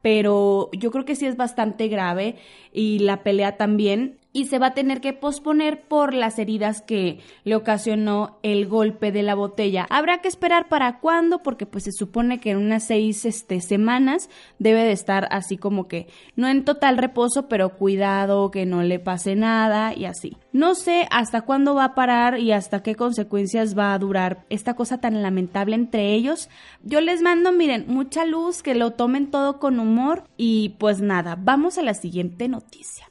pero 0.02 0.70
yo 0.72 0.90
creo 0.90 1.04
que 1.04 1.16
sí 1.16 1.26
es 1.26 1.36
bastante 1.36 1.88
grave 1.88 2.36
y 2.72 3.00
la 3.00 3.22
pelea 3.22 3.56
también 3.56 4.19
y 4.32 4.46
se 4.46 4.58
va 4.58 4.68
a 4.68 4.74
tener 4.74 5.00
que 5.00 5.12
posponer 5.12 5.82
por 5.82 6.14
las 6.14 6.38
heridas 6.38 6.82
que 6.82 7.20
le 7.44 7.56
ocasionó 7.56 8.38
el 8.42 8.66
golpe 8.66 9.12
de 9.12 9.22
la 9.22 9.34
botella. 9.34 9.86
Habrá 9.90 10.18
que 10.18 10.28
esperar 10.28 10.68
para 10.68 11.00
cuándo, 11.00 11.42
porque 11.42 11.66
pues 11.66 11.84
se 11.84 11.92
supone 11.92 12.38
que 12.38 12.50
en 12.50 12.58
unas 12.58 12.86
seis 12.86 13.24
este, 13.24 13.60
semanas 13.60 14.30
debe 14.58 14.84
de 14.84 14.92
estar 14.92 15.26
así 15.30 15.56
como 15.56 15.88
que 15.88 16.06
no 16.36 16.48
en 16.48 16.64
total 16.64 16.98
reposo, 16.98 17.48
pero 17.48 17.76
cuidado 17.76 18.50
que 18.50 18.66
no 18.66 18.82
le 18.82 18.98
pase 18.98 19.34
nada 19.34 19.94
y 19.94 20.04
así. 20.04 20.36
No 20.52 20.74
sé 20.74 21.06
hasta 21.10 21.42
cuándo 21.42 21.74
va 21.74 21.84
a 21.84 21.94
parar 21.94 22.38
y 22.38 22.52
hasta 22.52 22.82
qué 22.82 22.94
consecuencias 22.94 23.76
va 23.76 23.92
a 23.92 23.98
durar 23.98 24.44
esta 24.48 24.74
cosa 24.74 24.98
tan 24.98 25.22
lamentable 25.22 25.74
entre 25.74 26.14
ellos. 26.14 26.48
Yo 26.82 27.00
les 27.00 27.22
mando, 27.22 27.52
miren, 27.52 27.86
mucha 27.88 28.24
luz, 28.24 28.62
que 28.62 28.74
lo 28.74 28.92
tomen 28.92 29.30
todo 29.30 29.58
con 29.58 29.80
humor 29.80 30.24
y 30.36 30.70
pues 30.78 31.00
nada, 31.00 31.36
vamos 31.36 31.78
a 31.78 31.82
la 31.82 31.94
siguiente 31.94 32.48
noticia. 32.48 33.10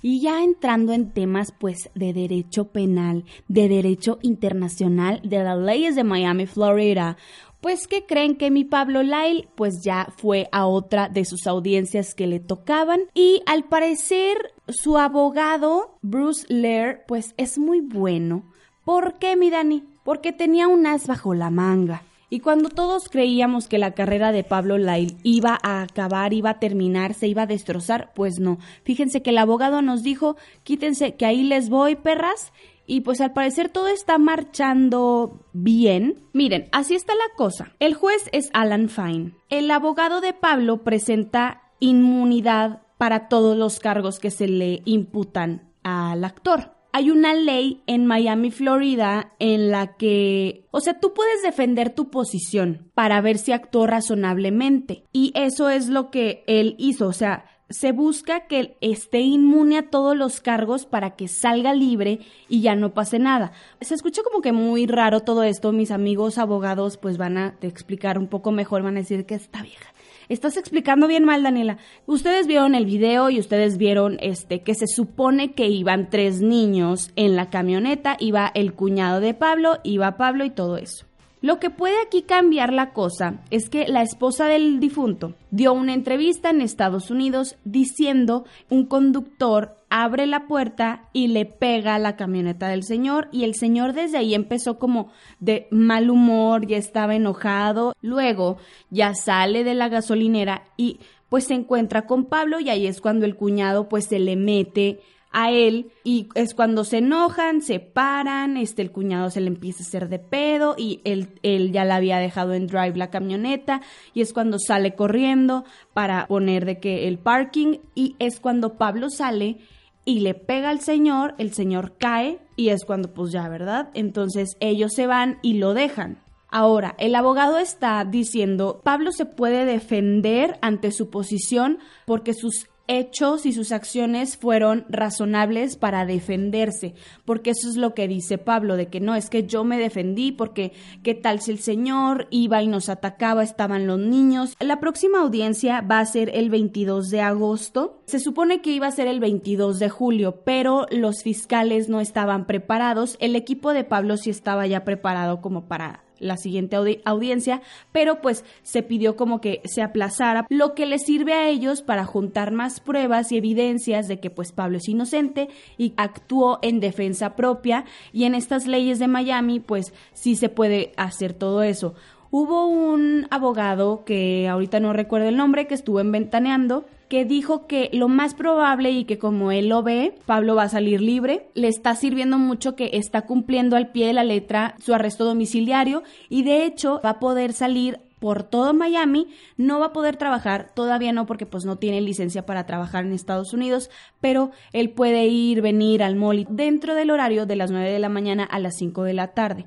Y 0.00 0.20
ya 0.20 0.44
entrando 0.44 0.92
en 0.92 1.12
temas 1.12 1.52
pues 1.58 1.90
de 1.94 2.12
derecho 2.12 2.68
penal, 2.68 3.24
de 3.48 3.68
derecho 3.68 4.18
internacional, 4.22 5.20
de 5.24 5.42
las 5.42 5.58
leyes 5.58 5.96
de 5.96 6.04
Miami, 6.04 6.46
Florida, 6.46 7.16
pues 7.60 7.88
que 7.88 8.06
creen 8.06 8.36
que 8.36 8.50
mi 8.50 8.64
Pablo 8.64 9.02
Lyle 9.02 9.48
pues 9.56 9.82
ya 9.82 10.12
fue 10.16 10.48
a 10.52 10.66
otra 10.66 11.08
de 11.08 11.24
sus 11.24 11.46
audiencias 11.46 12.14
que 12.14 12.28
le 12.28 12.38
tocaban 12.38 13.00
y 13.14 13.42
al 13.46 13.64
parecer 13.64 14.36
su 14.68 14.98
abogado 14.98 15.98
Bruce 16.02 16.46
Lair 16.48 17.00
pues 17.08 17.34
es 17.36 17.58
muy 17.58 17.80
bueno. 17.80 18.44
¿Por 18.84 19.18
qué 19.18 19.36
mi 19.36 19.50
Dani? 19.50 19.84
Porque 20.04 20.32
tenía 20.32 20.68
un 20.68 20.86
as 20.86 21.06
bajo 21.06 21.34
la 21.34 21.50
manga. 21.50 22.02
Y 22.30 22.40
cuando 22.40 22.68
todos 22.68 23.08
creíamos 23.08 23.68
que 23.68 23.78
la 23.78 23.92
carrera 23.92 24.32
de 24.32 24.44
Pablo 24.44 24.76
Lyle 24.76 25.16
iba 25.22 25.58
a 25.62 25.82
acabar, 25.82 26.34
iba 26.34 26.50
a 26.50 26.58
terminar, 26.58 27.14
se 27.14 27.26
iba 27.26 27.42
a 27.42 27.46
destrozar, 27.46 28.12
pues 28.14 28.38
no. 28.38 28.58
Fíjense 28.84 29.22
que 29.22 29.30
el 29.30 29.38
abogado 29.38 29.80
nos 29.80 30.02
dijo, 30.02 30.36
quítense 30.62 31.14
que 31.16 31.24
ahí 31.24 31.42
les 31.42 31.70
voy, 31.70 31.96
perras. 31.96 32.52
Y 32.86 33.00
pues 33.00 33.20
al 33.20 33.32
parecer 33.32 33.68
todo 33.70 33.88
está 33.88 34.18
marchando 34.18 35.46
bien. 35.52 36.22
Miren, 36.32 36.68
así 36.72 36.94
está 36.94 37.14
la 37.14 37.34
cosa. 37.36 37.72
El 37.80 37.94
juez 37.94 38.28
es 38.32 38.50
Alan 38.52 38.88
Fine. 38.88 39.32
El 39.48 39.70
abogado 39.70 40.20
de 40.20 40.32
Pablo 40.32 40.84
presenta 40.84 41.62
inmunidad 41.80 42.82
para 42.98 43.28
todos 43.28 43.56
los 43.56 43.78
cargos 43.78 44.18
que 44.18 44.30
se 44.30 44.48
le 44.48 44.82
imputan 44.84 45.70
al 45.82 46.24
actor 46.24 46.77
hay 46.92 47.10
una 47.10 47.34
ley 47.34 47.82
en 47.86 48.06
Miami, 48.06 48.50
Florida, 48.50 49.32
en 49.38 49.70
la 49.70 49.96
que, 49.96 50.66
o 50.70 50.80
sea, 50.80 51.00
tú 51.00 51.12
puedes 51.14 51.42
defender 51.42 51.90
tu 51.90 52.10
posición 52.10 52.90
para 52.94 53.20
ver 53.20 53.38
si 53.38 53.52
actuó 53.52 53.86
razonablemente. 53.86 55.04
Y 55.12 55.32
eso 55.34 55.68
es 55.68 55.88
lo 55.88 56.10
que 56.10 56.44
él 56.46 56.74
hizo, 56.78 57.06
o 57.06 57.12
sea, 57.12 57.44
se 57.70 57.92
busca 57.92 58.46
que 58.46 58.76
esté 58.80 59.20
inmune 59.20 59.78
a 59.78 59.90
todos 59.90 60.16
los 60.16 60.40
cargos 60.40 60.86
para 60.86 61.16
que 61.16 61.28
salga 61.28 61.74
libre 61.74 62.20
y 62.48 62.62
ya 62.62 62.74
no 62.74 62.94
pase 62.94 63.18
nada. 63.18 63.52
Se 63.80 63.94
escucha 63.94 64.22
como 64.22 64.40
que 64.40 64.52
muy 64.52 64.86
raro 64.86 65.20
todo 65.20 65.42
esto, 65.42 65.72
mis 65.72 65.90
amigos 65.90 66.38
abogados 66.38 66.96
pues 66.96 67.18
van 67.18 67.36
a 67.36 67.58
explicar 67.60 68.18
un 68.18 68.28
poco 68.28 68.52
mejor, 68.52 68.82
van 68.82 68.96
a 68.96 69.00
decir 69.00 69.26
que 69.26 69.34
está 69.34 69.62
vieja. 69.62 69.92
Estás 70.28 70.58
explicando 70.58 71.08
bien 71.08 71.24
mal, 71.24 71.42
Daniela. 71.42 71.78
Ustedes 72.04 72.46
vieron 72.46 72.74
el 72.74 72.84
video 72.84 73.30
y 73.30 73.40
ustedes 73.40 73.78
vieron 73.78 74.18
este 74.20 74.60
que 74.60 74.74
se 74.74 74.86
supone 74.86 75.52
que 75.54 75.68
iban 75.68 76.10
tres 76.10 76.42
niños 76.42 77.10
en 77.16 77.34
la 77.34 77.48
camioneta, 77.48 78.16
iba 78.20 78.50
el 78.54 78.74
cuñado 78.74 79.20
de 79.20 79.32
Pablo, 79.32 79.78
iba 79.84 80.18
Pablo 80.18 80.44
y 80.44 80.50
todo 80.50 80.76
eso. 80.76 81.07
Lo 81.40 81.60
que 81.60 81.70
puede 81.70 81.94
aquí 82.04 82.22
cambiar 82.22 82.72
la 82.72 82.92
cosa 82.92 83.40
es 83.50 83.68
que 83.68 83.86
la 83.86 84.02
esposa 84.02 84.46
del 84.46 84.80
difunto 84.80 85.34
dio 85.50 85.72
una 85.72 85.94
entrevista 85.94 86.50
en 86.50 86.60
Estados 86.60 87.10
Unidos 87.10 87.56
diciendo 87.64 88.44
un 88.70 88.86
conductor 88.86 89.76
abre 89.88 90.26
la 90.26 90.46
puerta 90.46 91.08
y 91.12 91.28
le 91.28 91.46
pega 91.46 91.94
a 91.94 91.98
la 92.00 92.16
camioneta 92.16 92.68
del 92.68 92.82
señor 92.82 93.28
y 93.32 93.44
el 93.44 93.54
señor 93.54 93.92
desde 93.92 94.18
ahí 94.18 94.34
empezó 94.34 94.78
como 94.78 95.10
de 95.38 95.68
mal 95.70 96.10
humor, 96.10 96.66
ya 96.66 96.76
estaba 96.76 97.14
enojado, 97.14 97.94
luego 98.02 98.58
ya 98.90 99.14
sale 99.14 99.64
de 99.64 99.74
la 99.74 99.88
gasolinera 99.88 100.64
y 100.76 100.98
pues 101.28 101.44
se 101.44 101.54
encuentra 101.54 102.06
con 102.06 102.24
Pablo 102.24 102.58
y 102.60 102.68
ahí 102.68 102.86
es 102.86 103.00
cuando 103.00 103.26
el 103.26 103.36
cuñado 103.36 103.88
pues 103.88 104.06
se 104.06 104.18
le 104.18 104.36
mete 104.36 105.00
a 105.30 105.50
él 105.50 105.92
y 106.04 106.28
es 106.34 106.54
cuando 106.54 106.84
se 106.84 106.98
enojan, 106.98 107.60
se 107.60 107.80
paran, 107.80 108.56
este 108.56 108.82
el 108.82 108.90
cuñado 108.90 109.30
se 109.30 109.40
le 109.40 109.48
empieza 109.48 109.82
a 109.82 109.86
hacer 109.86 110.08
de 110.08 110.18
pedo 110.18 110.74
y 110.78 111.00
él, 111.04 111.28
él 111.42 111.72
ya 111.72 111.84
la 111.84 111.96
había 111.96 112.18
dejado 112.18 112.54
en 112.54 112.66
drive 112.66 112.96
la 112.96 113.10
camioneta 113.10 113.82
y 114.14 114.22
es 114.22 114.32
cuando 114.32 114.58
sale 114.58 114.94
corriendo 114.94 115.64
para 115.92 116.26
poner 116.26 116.64
de 116.64 116.78
que 116.78 117.08
el 117.08 117.18
parking 117.18 117.78
y 117.94 118.16
es 118.18 118.40
cuando 118.40 118.78
Pablo 118.78 119.10
sale 119.10 119.58
y 120.04 120.20
le 120.20 120.32
pega 120.32 120.70
al 120.70 120.80
señor, 120.80 121.34
el 121.36 121.52
señor 121.52 121.96
cae 121.98 122.38
y 122.56 122.70
es 122.70 122.86
cuando 122.86 123.12
pues 123.12 123.30
ya, 123.30 123.46
¿verdad? 123.48 123.90
Entonces 123.92 124.56
ellos 124.60 124.92
se 124.94 125.06
van 125.06 125.38
y 125.42 125.54
lo 125.54 125.74
dejan. 125.74 126.22
Ahora, 126.50 126.94
el 126.98 127.14
abogado 127.14 127.58
está 127.58 128.02
diciendo, 128.06 128.80
Pablo 128.82 129.12
se 129.12 129.26
puede 129.26 129.66
defender 129.66 130.58
ante 130.62 130.92
su 130.92 131.10
posición 131.10 131.78
porque 132.06 132.32
sus 132.32 132.68
hechos 132.88 133.46
y 133.46 133.52
sus 133.52 133.70
acciones 133.70 134.36
fueron 134.36 134.86
razonables 134.88 135.76
para 135.76 136.06
defenderse, 136.06 136.94
porque 137.24 137.50
eso 137.50 137.68
es 137.68 137.76
lo 137.76 137.94
que 137.94 138.08
dice 138.08 138.38
Pablo, 138.38 138.76
de 138.76 138.88
que 138.88 139.00
no, 139.00 139.14
es 139.14 139.30
que 139.30 139.46
yo 139.46 139.62
me 139.62 139.78
defendí 139.78 140.32
porque 140.32 140.72
qué 141.02 141.14
tal 141.14 141.40
si 141.40 141.52
el 141.52 141.58
Señor 141.58 142.26
iba 142.30 142.62
y 142.62 142.66
nos 142.66 142.88
atacaba, 142.88 143.42
estaban 143.42 143.86
los 143.86 143.98
niños. 144.00 144.56
La 144.58 144.80
próxima 144.80 145.20
audiencia 145.20 145.82
va 145.82 146.00
a 146.00 146.06
ser 146.06 146.30
el 146.34 146.50
22 146.50 147.10
de 147.10 147.20
agosto. 147.20 148.00
Se 148.06 148.18
supone 148.18 148.60
que 148.60 148.70
iba 148.70 148.86
a 148.86 148.92
ser 148.92 149.06
el 149.06 149.20
22 149.20 149.78
de 149.78 149.88
julio, 149.88 150.42
pero 150.44 150.86
los 150.90 151.22
fiscales 151.22 151.88
no 151.88 152.00
estaban 152.00 152.46
preparados. 152.46 153.16
El 153.20 153.36
equipo 153.36 153.72
de 153.72 153.84
Pablo 153.84 154.16
sí 154.16 154.30
estaba 154.30 154.66
ya 154.66 154.84
preparado 154.84 155.40
como 155.40 155.68
para 155.68 156.07
la 156.18 156.36
siguiente 156.36 156.76
audiencia, 157.04 157.62
pero 157.92 158.20
pues 158.20 158.44
se 158.62 158.82
pidió 158.82 159.16
como 159.16 159.40
que 159.40 159.60
se 159.64 159.82
aplazara, 159.82 160.46
lo 160.48 160.74
que 160.74 160.86
les 160.86 161.02
sirve 161.02 161.34
a 161.34 161.48
ellos 161.48 161.82
para 161.82 162.04
juntar 162.04 162.52
más 162.52 162.80
pruebas 162.80 163.32
y 163.32 163.36
evidencias 163.36 164.08
de 164.08 164.20
que 164.20 164.30
pues 164.30 164.52
Pablo 164.52 164.78
es 164.78 164.88
inocente 164.88 165.48
y 165.76 165.94
actuó 165.96 166.58
en 166.62 166.80
defensa 166.80 167.36
propia 167.36 167.84
y 168.12 168.24
en 168.24 168.34
estas 168.34 168.66
leyes 168.66 168.98
de 168.98 169.08
Miami 169.08 169.60
pues 169.60 169.92
sí 170.12 170.36
se 170.36 170.48
puede 170.48 170.92
hacer 170.96 171.32
todo 171.34 171.62
eso. 171.62 171.94
Hubo 172.30 172.66
un 172.66 173.26
abogado 173.30 174.04
que 174.04 174.48
ahorita 174.48 174.80
no 174.80 174.92
recuerdo 174.92 175.28
el 175.28 175.36
nombre 175.36 175.66
que 175.66 175.74
estuvo 175.74 176.00
en 176.00 176.12
Ventaneando 176.12 176.84
que 177.08 177.24
dijo 177.24 177.66
que 177.66 177.90
lo 177.92 178.08
más 178.08 178.34
probable 178.34 178.90
y 178.90 179.04
que 179.04 179.18
como 179.18 179.50
él 179.50 179.68
lo 179.68 179.82
ve, 179.82 180.14
Pablo 180.26 180.54
va 180.54 180.64
a 180.64 180.68
salir 180.68 181.00
libre. 181.00 181.48
Le 181.54 181.68
está 181.68 181.94
sirviendo 181.94 182.38
mucho 182.38 182.76
que 182.76 182.90
está 182.94 183.22
cumpliendo 183.22 183.76
al 183.76 183.90
pie 183.90 184.06
de 184.06 184.12
la 184.12 184.24
letra 184.24 184.74
su 184.78 184.94
arresto 184.94 185.24
domiciliario 185.24 186.02
y 186.28 186.42
de 186.42 186.64
hecho 186.64 187.00
va 187.04 187.10
a 187.10 187.18
poder 187.18 187.52
salir 187.52 188.00
por 188.18 188.42
todo 188.42 188.74
Miami, 188.74 189.28
no 189.56 189.78
va 189.78 189.86
a 189.86 189.92
poder 189.92 190.16
trabajar, 190.16 190.72
todavía 190.74 191.12
no 191.12 191.26
porque 191.26 191.46
pues 191.46 191.64
no 191.64 191.76
tiene 191.76 192.00
licencia 192.00 192.44
para 192.44 192.66
trabajar 192.66 193.04
en 193.04 193.12
Estados 193.12 193.52
Unidos, 193.52 193.90
pero 194.20 194.50
él 194.72 194.90
puede 194.90 195.26
ir, 195.26 195.62
venir 195.62 196.02
al 196.02 196.16
mall 196.16 196.46
dentro 196.50 196.94
del 196.94 197.10
horario 197.10 197.46
de 197.46 197.56
las 197.56 197.70
9 197.70 197.90
de 197.90 197.98
la 197.98 198.08
mañana 198.08 198.44
a 198.44 198.58
las 198.58 198.76
5 198.76 199.04
de 199.04 199.14
la 199.14 199.28
tarde. 199.28 199.66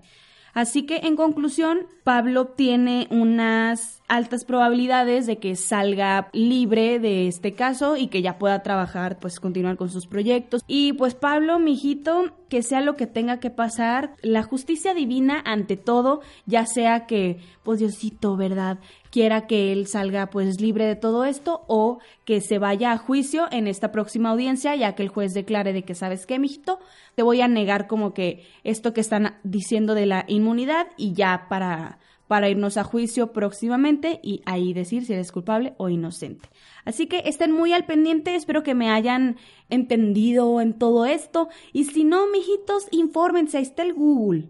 Así 0.53 0.83
que 0.83 0.97
en 0.97 1.15
conclusión, 1.15 1.87
Pablo 2.03 2.47
tiene 2.47 3.07
unas 3.09 4.00
altas 4.11 4.43
probabilidades 4.43 5.25
de 5.25 5.37
que 5.37 5.55
salga 5.55 6.27
libre 6.33 6.99
de 6.99 7.29
este 7.29 7.53
caso 7.53 7.95
y 7.95 8.07
que 8.07 8.21
ya 8.21 8.37
pueda 8.37 8.61
trabajar, 8.61 9.19
pues 9.19 9.39
continuar 9.39 9.77
con 9.77 9.89
sus 9.89 10.05
proyectos. 10.05 10.63
Y 10.67 10.91
pues 10.91 11.15
Pablo, 11.15 11.59
mijito, 11.59 12.35
que 12.49 12.61
sea 12.61 12.81
lo 12.81 12.97
que 12.97 13.07
tenga 13.07 13.39
que 13.39 13.51
pasar, 13.51 14.11
la 14.21 14.43
justicia 14.43 14.93
divina 14.93 15.41
ante 15.45 15.77
todo, 15.77 16.19
ya 16.45 16.65
sea 16.65 17.05
que, 17.05 17.39
pues 17.63 17.79
Diosito, 17.79 18.35
¿verdad? 18.35 18.79
quiera 19.11 19.45
que 19.45 19.71
él 19.71 19.87
salga 19.87 20.27
pues 20.27 20.59
libre 20.59 20.85
de 20.85 20.95
todo 20.95 21.25
esto 21.25 21.63
o 21.67 21.99
que 22.23 22.39
se 22.39 22.59
vaya 22.59 22.93
a 22.93 22.97
juicio 22.97 23.47
en 23.51 23.67
esta 23.67 23.91
próxima 23.91 24.29
audiencia 24.29 24.73
ya 24.75 24.95
que 24.95 25.03
el 25.03 25.09
juez 25.09 25.33
declare 25.33 25.73
de 25.73 25.83
que 25.83 25.95
sabes 25.95 26.25
qué, 26.25 26.39
mijito, 26.39 26.79
te 27.15 27.21
voy 27.21 27.41
a 27.41 27.49
negar 27.49 27.87
como 27.87 28.13
que 28.13 28.47
esto 28.63 28.93
que 28.93 29.01
están 29.01 29.35
diciendo 29.43 29.95
de 29.95 30.05
la 30.05 30.23
inmunidad 30.27 30.87
y 30.95 31.13
ya 31.13 31.47
para 31.49 31.99
para 32.31 32.47
irnos 32.47 32.77
a 32.77 32.85
juicio 32.85 33.33
próximamente 33.33 34.21
y 34.23 34.41
ahí 34.45 34.71
decir 34.71 35.03
si 35.05 35.11
eres 35.11 35.33
culpable 35.33 35.73
o 35.75 35.89
inocente. 35.89 36.47
Así 36.85 37.07
que 37.07 37.23
estén 37.25 37.51
muy 37.51 37.73
al 37.73 37.83
pendiente, 37.83 38.35
espero 38.35 38.63
que 38.63 38.73
me 38.73 38.89
hayan 38.89 39.35
entendido 39.69 40.61
en 40.61 40.71
todo 40.71 41.05
esto 41.05 41.49
y 41.73 41.83
si 41.83 42.05
no, 42.05 42.27
mijitos, 42.27 42.87
infórmense, 42.91 43.57
ahí 43.57 43.63
está 43.63 43.83
el 43.83 43.93
Google. 43.93 44.47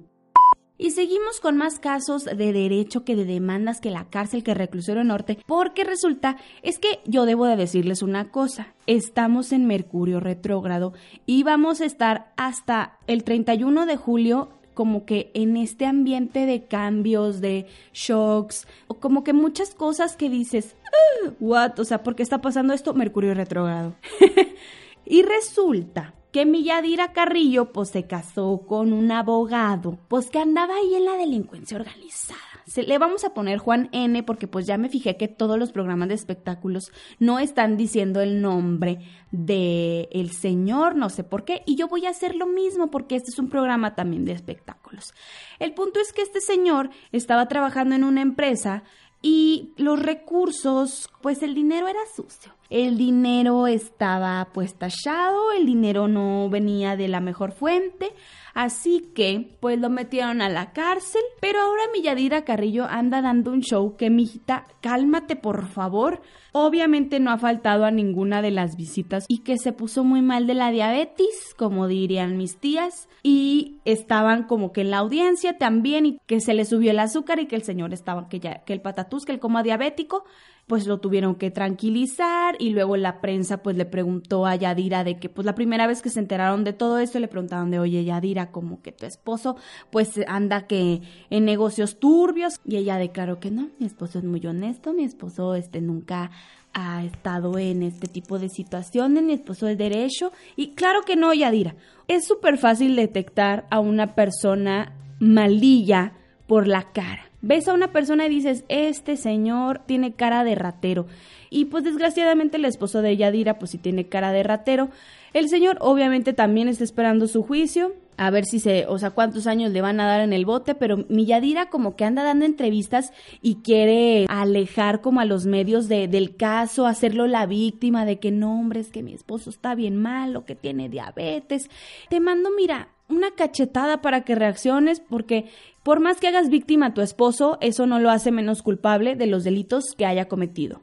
Y 0.77 0.91
seguimos 0.91 1.39
con 1.39 1.57
más 1.57 1.79
casos 1.79 2.25
de 2.25 2.53
derecho 2.53 3.03
que 3.03 3.15
de 3.15 3.25
demandas 3.25 3.81
que 3.81 3.89
la 3.89 4.11
cárcel 4.11 4.43
que 4.43 4.53
reclusorio 4.53 5.03
norte, 5.03 5.39
porque 5.47 5.83
resulta 5.83 6.37
es 6.61 6.77
que 6.77 6.99
yo 7.05 7.25
debo 7.25 7.47
de 7.47 7.55
decirles 7.55 8.03
una 8.03 8.29
cosa, 8.29 8.75
estamos 8.85 9.53
en 9.53 9.65
Mercurio 9.65 10.19
retrógrado 10.19 10.93
y 11.25 11.41
vamos 11.41 11.81
a 11.81 11.85
estar 11.85 12.31
hasta 12.37 12.99
el 13.07 13.23
31 13.23 13.87
de 13.87 13.97
julio 13.97 14.60
como 14.73 15.05
que 15.05 15.31
en 15.33 15.57
este 15.57 15.85
ambiente 15.85 16.45
de 16.45 16.65
cambios, 16.65 17.41
de 17.41 17.67
shocks, 17.93 18.67
o 18.87 18.95
como 18.95 19.23
que 19.23 19.33
muchas 19.33 19.73
cosas 19.73 20.15
que 20.15 20.29
dices, 20.29 20.75
ah, 20.85 21.31
what, 21.39 21.79
o 21.79 21.85
sea, 21.85 22.03
¿por 22.03 22.15
qué 22.15 22.23
está 22.23 22.41
pasando 22.41 22.73
esto? 22.73 22.93
Mercurio 22.93 23.33
retrógrado. 23.33 23.95
y 25.05 25.23
resulta 25.23 26.13
que 26.31 26.45
mi 26.45 26.65
Carrillo 27.13 27.71
pues 27.71 27.89
se 27.89 28.07
casó 28.07 28.63
con 28.67 28.93
un 28.93 29.11
abogado, 29.11 29.97
pues 30.07 30.29
que 30.29 30.39
andaba 30.39 30.75
ahí 30.75 30.95
en 30.95 31.05
la 31.05 31.17
delincuencia 31.17 31.77
organizada. 31.77 32.50
Le 32.75 32.97
vamos 32.97 33.23
a 33.23 33.33
poner 33.33 33.57
Juan 33.57 33.89
N 33.91 34.23
porque 34.23 34.47
pues 34.47 34.65
ya 34.65 34.77
me 34.77 34.89
fijé 34.89 35.17
que 35.17 35.27
todos 35.27 35.57
los 35.59 35.71
programas 35.71 36.07
de 36.09 36.15
espectáculos 36.15 36.91
no 37.19 37.39
están 37.39 37.77
diciendo 37.77 38.21
el 38.21 38.41
nombre 38.41 38.99
de 39.31 40.07
el 40.11 40.31
señor, 40.31 40.95
no 40.95 41.09
sé 41.09 41.23
por 41.23 41.43
qué, 41.43 41.63
y 41.65 41.75
yo 41.75 41.87
voy 41.87 42.05
a 42.05 42.09
hacer 42.11 42.35
lo 42.35 42.47
mismo 42.47 42.91
porque 42.91 43.15
este 43.15 43.31
es 43.31 43.39
un 43.39 43.49
programa 43.49 43.95
también 43.95 44.25
de 44.25 44.33
espectáculos. 44.33 45.13
El 45.59 45.73
punto 45.73 45.99
es 45.99 46.13
que 46.13 46.21
este 46.21 46.41
señor 46.41 46.89
estaba 47.11 47.47
trabajando 47.47 47.95
en 47.95 48.03
una 48.03 48.21
empresa 48.21 48.83
y 49.21 49.73
los 49.77 50.01
recursos, 50.01 51.09
pues 51.21 51.43
el 51.43 51.53
dinero 51.53 51.87
era 51.87 51.99
sucio. 52.15 52.53
El 52.71 52.97
dinero 52.97 53.67
estaba 53.67 54.47
pues 54.53 54.75
tachado, 54.75 55.51
el 55.51 55.65
dinero 55.65 56.07
no 56.07 56.49
venía 56.49 56.95
de 56.95 57.09
la 57.09 57.19
mejor 57.19 57.51
fuente, 57.51 58.13
así 58.53 59.11
que 59.13 59.57
pues 59.59 59.77
lo 59.77 59.89
metieron 59.89 60.41
a 60.41 60.47
la 60.47 60.71
cárcel, 60.71 61.21
pero 61.41 61.59
ahora 61.59 61.83
mi 61.93 62.01
Yadira 62.01 62.45
Carrillo 62.45 62.85
anda 62.85 63.21
dando 63.21 63.51
un 63.51 63.59
show 63.59 63.97
que 63.97 64.09
mijita, 64.09 64.67
cálmate 64.79 65.35
por 65.35 65.67
favor. 65.67 66.21
Obviamente 66.53 67.19
no 67.19 67.31
ha 67.31 67.37
faltado 67.37 67.83
a 67.83 67.91
ninguna 67.91 68.41
de 68.41 68.51
las 68.51 68.77
visitas 68.77 69.25
y 69.27 69.39
que 69.39 69.57
se 69.57 69.73
puso 69.73 70.05
muy 70.05 70.21
mal 70.21 70.47
de 70.47 70.53
la 70.53 70.71
diabetes, 70.71 71.53
como 71.57 71.87
dirían 71.87 72.37
mis 72.37 72.57
tías, 72.57 73.09
y 73.21 73.79
estaban 73.83 74.43
como 74.43 74.71
que 74.71 74.81
en 74.81 74.91
la 74.91 74.99
audiencia 74.99 75.57
también 75.57 76.05
y 76.05 76.19
que 76.25 76.39
se 76.39 76.53
le 76.53 76.63
subió 76.63 76.91
el 76.91 76.99
azúcar 76.99 77.39
y 77.39 77.47
que 77.47 77.57
el 77.57 77.63
señor 77.63 77.93
estaba 77.93 78.29
que 78.29 78.39
ya 78.39 78.63
que 78.63 78.71
el 78.71 78.81
patatús 78.81 79.25
que 79.25 79.33
el 79.33 79.39
coma 79.39 79.61
diabético 79.61 80.23
pues 80.71 80.87
lo 80.87 81.01
tuvieron 81.01 81.35
que 81.35 81.51
tranquilizar 81.51 82.55
y 82.57 82.69
luego 82.69 82.95
la 82.95 83.19
prensa 83.19 83.61
pues 83.61 83.75
le 83.75 83.83
preguntó 83.83 84.45
a 84.45 84.55
Yadira 84.55 85.03
de 85.03 85.19
que 85.19 85.27
pues 85.27 85.45
la 85.45 85.53
primera 85.53 85.85
vez 85.85 86.01
que 86.01 86.09
se 86.09 86.21
enteraron 86.21 86.63
de 86.63 86.71
todo 86.71 86.99
esto 86.99 87.19
le 87.19 87.27
preguntaban 87.27 87.71
de 87.71 87.79
oye 87.79 88.05
Yadira 88.05 88.51
como 88.51 88.81
que 88.81 88.93
tu 88.93 89.05
esposo 89.05 89.57
pues 89.89 90.11
anda 90.29 90.67
que 90.67 91.01
en 91.29 91.43
negocios 91.43 91.99
turbios 91.99 92.53
y 92.63 92.77
ella 92.77 92.95
declaró 92.95 93.41
que 93.41 93.51
no, 93.51 93.69
mi 93.79 93.85
esposo 93.85 94.19
es 94.19 94.23
muy 94.23 94.39
honesto, 94.45 94.93
mi 94.93 95.03
esposo 95.03 95.55
este 95.55 95.81
nunca 95.81 96.31
ha 96.73 97.03
estado 97.03 97.57
en 97.57 97.83
este 97.83 98.07
tipo 98.07 98.39
de 98.39 98.47
situaciones, 98.47 99.23
mi 99.23 99.33
esposo 99.33 99.67
es 99.67 99.77
derecho 99.77 100.31
y 100.55 100.69
claro 100.69 101.01
que 101.01 101.17
no 101.17 101.33
Yadira, 101.33 101.75
es 102.07 102.25
súper 102.25 102.57
fácil 102.57 102.95
detectar 102.95 103.67
a 103.71 103.81
una 103.81 104.15
persona 104.15 104.95
malilla 105.19 106.13
por 106.47 106.65
la 106.65 106.93
cara 106.93 107.30
ves 107.41 107.67
a 107.67 107.73
una 107.73 107.91
persona 107.91 108.25
y 108.25 108.29
dices, 108.29 108.65
este 108.69 109.17
señor 109.17 109.81
tiene 109.85 110.13
cara 110.13 110.43
de 110.43 110.55
ratero. 110.55 111.07
Y 111.49 111.65
pues 111.65 111.83
desgraciadamente 111.83 112.57
el 112.57 112.65
esposo 112.65 113.01
de 113.01 113.17
Yadira 113.17 113.59
pues 113.59 113.71
sí 113.71 113.77
tiene 113.77 114.07
cara 114.07 114.31
de 114.31 114.43
ratero. 114.43 114.89
El 115.33 115.49
señor 115.49 115.77
obviamente 115.81 116.33
también 116.33 116.67
está 116.67 116.83
esperando 116.83 117.27
su 117.27 117.43
juicio, 117.43 117.93
a 118.17 118.29
ver 118.29 118.45
si 118.45 118.59
se, 118.59 118.85
o 118.87 118.99
sea, 118.99 119.11
cuántos 119.11 119.47
años 119.47 119.71
le 119.71 119.81
van 119.81 119.99
a 119.99 120.05
dar 120.05 120.21
en 120.21 120.31
el 120.31 120.45
bote, 120.45 120.75
pero 120.75 121.05
mi 121.09 121.25
Yadira 121.25 121.69
como 121.69 121.95
que 121.95 122.05
anda 122.05 122.23
dando 122.23 122.45
entrevistas 122.45 123.11
y 123.41 123.55
quiere 123.55 124.25
alejar 124.29 125.01
como 125.01 125.21
a 125.21 125.25
los 125.25 125.45
medios 125.45 125.87
de, 125.87 126.07
del 126.07 126.35
caso, 126.35 126.85
hacerlo 126.85 127.27
la 127.27 127.45
víctima 127.45 128.05
de 128.05 128.19
que 128.19 128.31
no, 128.31 128.59
hombre, 128.59 128.81
es 128.81 128.91
que 128.91 129.03
mi 129.03 129.13
esposo 129.13 129.49
está 129.49 129.73
bien 129.73 129.97
malo, 129.97 130.45
que 130.45 130.55
tiene 130.55 130.87
diabetes. 130.87 131.69
Te 132.09 132.19
mando, 132.19 132.49
mira, 132.55 132.89
una 133.09 133.31
cachetada 133.31 134.01
para 134.01 134.21
que 134.21 134.35
reacciones, 134.35 134.99
porque 134.99 135.45
por 135.83 135.99
más 135.99 136.19
que 136.19 136.27
hagas 136.27 136.49
víctima 136.49 136.87
a 136.87 136.93
tu 136.93 137.01
esposo, 137.01 137.57
eso 137.61 137.85
no 137.85 137.99
lo 137.99 138.09
hace 138.09 138.31
menos 138.31 138.61
culpable 138.61 139.15
de 139.15 139.27
los 139.27 139.43
delitos 139.43 139.95
que 139.97 140.05
haya 140.05 140.27
cometido. 140.27 140.81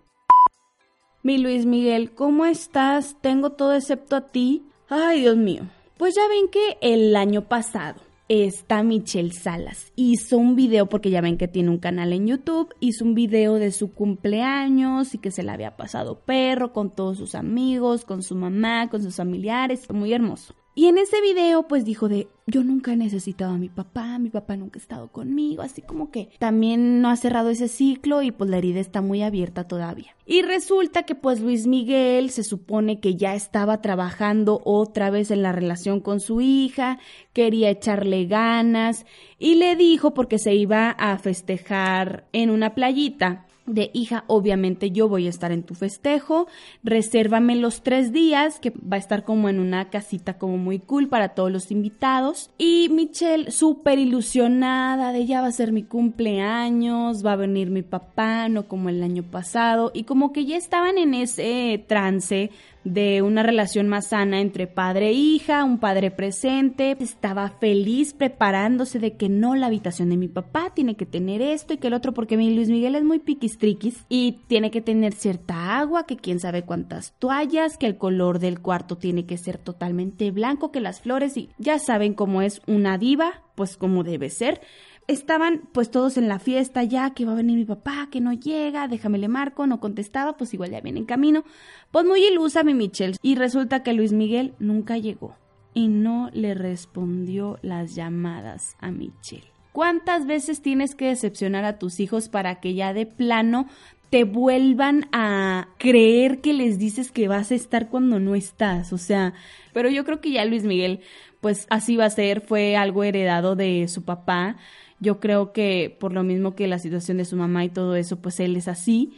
Mi 1.23 1.39
Luis 1.39 1.67
Miguel, 1.67 2.13
¿cómo 2.13 2.45
estás? 2.47 3.17
Tengo 3.21 3.51
todo 3.51 3.75
excepto 3.75 4.17
a 4.17 4.27
ti. 4.27 4.63
Ay, 4.89 5.21
Dios 5.21 5.37
mío. 5.37 5.63
Pues 5.97 6.15
ya 6.15 6.27
ven 6.29 6.49
que 6.49 6.79
el 6.81 7.15
año 7.17 7.43
pasado 7.49 8.01
esta 8.29 8.83
Michelle 8.83 9.33
Salas 9.33 9.93
hizo 9.97 10.37
un 10.37 10.55
video, 10.55 10.87
porque 10.87 11.11
ya 11.11 11.21
ven 11.21 11.39
que 11.39 11.49
tiene 11.49 11.71
un 11.71 11.79
canal 11.79 12.13
en 12.13 12.27
YouTube, 12.27 12.75
hizo 12.79 13.05
un 13.05 13.15
video 13.15 13.55
de 13.55 13.73
su 13.73 13.93
cumpleaños 13.93 15.15
y 15.15 15.19
que 15.19 15.31
se 15.31 15.43
le 15.43 15.51
había 15.51 15.77
pasado 15.77 16.21
perro 16.21 16.73
con 16.73 16.91
todos 16.91 17.17
sus 17.17 17.35
amigos, 17.35 18.05
con 18.05 18.23
su 18.23 18.35
mamá, 18.35 18.91
con 18.91 19.03
sus 19.03 19.17
familiares, 19.17 19.91
muy 19.91 20.13
hermoso. 20.13 20.55
Y 20.79 20.87
en 20.87 20.97
ese 20.97 21.21
video 21.21 21.65
pues 21.65 21.85
dijo 21.85 22.09
de 22.09 22.29
yo 22.47 22.63
nunca 22.63 22.93
he 22.93 22.97
necesitado 22.97 23.53
a 23.53 23.59
mi 23.59 23.69
papá, 23.69 24.17
mi 24.21 24.31
papá 24.31 24.55
nunca 24.57 24.79
ha 24.79 24.81
estado 24.81 25.09
conmigo, 25.09 25.61
así 25.61 25.83
como 25.83 26.13
que 26.13 26.29
también 26.39 27.01
no 27.01 27.09
ha 27.11 27.17
cerrado 27.17 27.51
ese 27.51 27.67
ciclo 27.67 28.23
y 28.23 28.31
pues 28.31 28.49
la 28.49 28.59
herida 28.59 28.79
está 28.79 29.03
muy 29.03 29.23
abierta 29.23 29.65
todavía. 29.65 30.15
Y 30.25 30.43
resulta 30.43 31.03
que 31.03 31.17
pues 31.17 31.41
Luis 31.41 31.67
Miguel 31.67 32.31
se 32.31 32.45
supone 32.45 33.01
que 33.01 33.17
ya 33.17 33.35
estaba 33.35 33.83
trabajando 33.83 34.61
otra 34.65 35.11
vez 35.11 35.33
en 35.33 35.43
la 35.43 35.51
relación 35.51 35.99
con 35.99 36.21
su 36.21 36.41
hija, 36.41 37.01
quería 37.33 37.71
echarle 37.71 38.27
ganas 38.27 39.05
y 39.37 39.57
le 39.57 39.75
dijo 39.75 40.15
porque 40.15 40.39
se 40.39 40.55
iba 40.55 40.91
a 40.91 41.19
festejar 41.19 42.29
en 42.33 42.51
una 42.51 42.77
playita 42.77 43.48
de 43.69 43.91
hija, 43.93 44.25
obviamente 44.27 44.91
yo 44.91 45.09
voy 45.09 45.27
a 45.27 45.31
estar 45.31 45.53
en 45.53 45.63
tu 45.63 45.75
festejo, 45.75 46.47
resérvame 46.83 47.57
los 47.57 47.83
tres 47.83 48.13
días, 48.13 48.59
que 48.61 48.71
va 48.71 48.97
a 48.97 48.99
estar 48.99 49.25
como 49.25 49.49
en 49.49 49.61
una 49.61 49.91
casita 49.91 50.39
como 50.39 50.57
muy 50.57 50.79
cool 50.79 51.09
para 51.09 51.31
todos 51.31 51.51
los 51.51 51.71
invitados. 51.71 52.51
Y 52.59 52.89
Michelle, 52.91 53.51
súper 53.51 53.99
ilusionada 53.99 55.13
de 55.13 55.27
ya 55.27 55.41
va 55.41 55.49
a 55.49 55.53
ser 55.53 55.73
mi 55.73 55.83
cumpleaños, 55.83 57.25
va 57.25 57.33
a 57.33 57.37
venir 57.37 57.71
mi 57.71 57.83
papá, 57.83 58.49
no 58.49 58.69
como 58.69 58.89
el 58.89 59.03
año 59.03 59.23
pasado, 59.23 59.91
y 59.95 60.05
como 60.05 60.33
que 60.33 60.45
ya 60.45 60.57
estaban 60.57 60.99
en 60.99 61.15
ese 61.15 61.85
trance 61.87 62.51
de 62.85 63.23
una 63.23 63.43
relación 63.43 63.89
más 63.89 64.09
sana 64.09 64.41
entre 64.41 64.67
padre 64.67 65.09
e 65.09 65.13
hija, 65.13 65.65
un 65.65 65.79
padre 65.79 66.11
presente. 66.11 66.97
Estaba 67.01 67.51
feliz 67.51 68.15
preparándose 68.15 68.99
de 68.99 69.17
que 69.17 69.29
no, 69.29 69.55
la 69.55 69.67
habitación 69.67 70.11
de 70.11 70.17
mi 70.17 70.29
papá 70.29 70.73
tiene 70.75 70.97
que 70.97 71.07
tener 71.07 71.43
esto 71.43 71.75
y 71.75 71.79
que 71.79 71.89
el 71.89 71.95
otro, 71.95 72.15
porque 72.15 72.37
mi 72.37 72.55
Luis 72.55 72.69
Miguel 72.69 72.95
es 72.95 73.05
muy 73.05 73.19
piquistriquis 73.19 74.05
y 74.09 74.41
tiene 74.47 74.71
que 74.71 74.81
tener 74.81 75.13
cierta 75.13 75.79
agua, 75.79 76.07
que 76.07 76.17
quién 76.17 76.41
sabe 76.41 76.63
cuántas 76.63 77.15
toallas, 77.19 77.77
que 77.77 77.87
el 77.87 77.97
color 77.97 78.39
del 78.39 78.61
cuarto 78.61 78.97
tiene 78.97 79.27
que 79.27 79.39
ser 79.39 79.59
totalmente 79.59 80.31
blanco, 80.31 80.73
que 80.73 80.81
las 80.81 81.01
flores 81.01 81.37
y 81.37 81.51
ya 81.59 81.79
saben 81.79 82.15
cómo 82.15 82.43
es 82.43 82.63
una 82.67 82.99
diva, 82.99 83.43
pues 83.55 83.77
como 83.77 84.05
debe 84.05 84.31
ser 84.31 84.61
estaban 85.09 85.63
pues 85.73 85.91
todos 85.91 86.17
en 86.19 86.29
la 86.29 86.39
fiesta 86.39 86.85
ya, 86.85 87.11
que 87.15 87.25
va 87.25 87.33
a 87.33 87.37
venir 87.37 87.57
mi 87.57 87.65
papá, 87.65 88.09
que 88.13 88.21
no 88.21 88.33
llega, 88.35 88.87
déjame 88.87 89.19
le 89.19 89.29
marco, 89.29 89.67
no 89.67 89.81
contestaba, 89.81 90.37
pues 90.37 90.55
igual 90.55 90.71
ya 90.71 90.81
viene 90.81 91.01
en 91.01 91.07
camino. 91.07 91.45
Pues 91.91 92.05
muy 92.05 92.25
ilusa 92.25 92.63
mi 92.63 92.75
Michelle. 92.75 93.17
Y 93.23 93.35
resulta 93.35 93.83
que 93.83 93.95
Luis 93.95 94.13
Miguel 94.13 94.55
nunca 94.59 94.99
llegó 94.99 95.35
y 95.75 95.89
no 95.89 96.31
le 96.33 96.55
respondió 96.55 97.59
las 97.63 97.95
llamadas 97.95 98.77
a 98.81 98.91
Michelle. 98.91 99.51
¿Cuántas 99.73 100.27
veces 100.27 100.61
tienes 100.61 100.95
que 100.95 101.07
decepcionar 101.07 101.65
a 101.65 101.79
tus 101.79 102.01
hijos 102.01 102.29
para 102.29 102.61
que 102.61 102.75
ya 102.75 102.93
de 102.93 103.07
plano 103.07 103.67
te 104.11 104.25
vuelvan 104.25 105.09
a 105.13 105.69
creer 105.79 106.41
que 106.41 106.53
les 106.53 106.79
dices 106.79 107.13
que 107.13 107.29
vas 107.29 107.51
a 107.51 107.55
estar 107.55 107.89
cuando 107.89 108.19
no 108.21 108.35
estás? 108.35 108.93
O 108.93 108.99
sea, 108.99 109.33
pero 109.73 109.89
yo 109.89 110.05
creo 110.05 110.21
que 110.21 110.33
ya 110.33 110.45
Luis 110.45 110.65
Miguel, 110.65 111.01
pues 111.41 111.67
así 111.71 111.97
va 111.97 112.07
a 112.07 112.11
ser, 112.11 112.41
fue 112.41 112.77
algo 112.77 113.05
heredado 113.05 113.55
de 113.55 113.87
su 113.89 114.05
papá 114.05 114.57
yo 115.01 115.21
creo 115.21 115.53
que 115.53 115.97
por 115.99 116.13
lo 116.13 116.23
mismo 116.23 116.55
que 116.55 116.67
la 116.67 116.79
situación 116.79 117.19
de 117.19 117.25
su 117.25 117.37
mamá 117.37 117.65
y 117.65 117.69
todo 117.69 117.95
eso, 117.97 118.21
pues 118.21 118.41
él 118.41 118.57
es 118.57 118.69
así. 118.69 119.13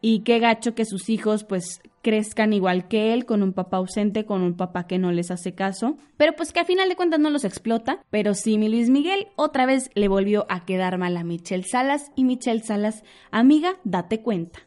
Y 0.00 0.20
qué 0.20 0.38
gacho 0.38 0.74
que 0.74 0.84
sus 0.84 1.08
hijos 1.08 1.44
pues 1.44 1.80
crezcan 2.02 2.52
igual 2.52 2.86
que 2.86 3.12
él, 3.12 3.24
con 3.24 3.42
un 3.42 3.52
papá 3.52 3.78
ausente, 3.78 4.24
con 4.24 4.42
un 4.42 4.54
papá 4.54 4.86
que 4.86 4.98
no 4.98 5.10
les 5.10 5.30
hace 5.30 5.54
caso. 5.54 5.96
Pero 6.16 6.34
pues 6.36 6.52
que 6.52 6.60
a 6.60 6.64
final 6.64 6.88
de 6.88 6.96
cuentas 6.96 7.18
no 7.18 7.30
los 7.30 7.44
explota. 7.44 8.00
Pero 8.10 8.34
sí, 8.34 8.58
mi 8.58 8.68
Luis 8.68 8.90
Miguel 8.90 9.28
otra 9.36 9.66
vez 9.66 9.90
le 9.94 10.08
volvió 10.08 10.46
a 10.48 10.64
quedar 10.64 10.98
mal 10.98 11.16
a 11.16 11.24
Michelle 11.24 11.64
Salas. 11.64 12.12
Y 12.14 12.24
Michelle 12.24 12.62
Salas, 12.62 13.02
amiga, 13.30 13.78
date 13.84 14.20
cuenta. 14.20 14.60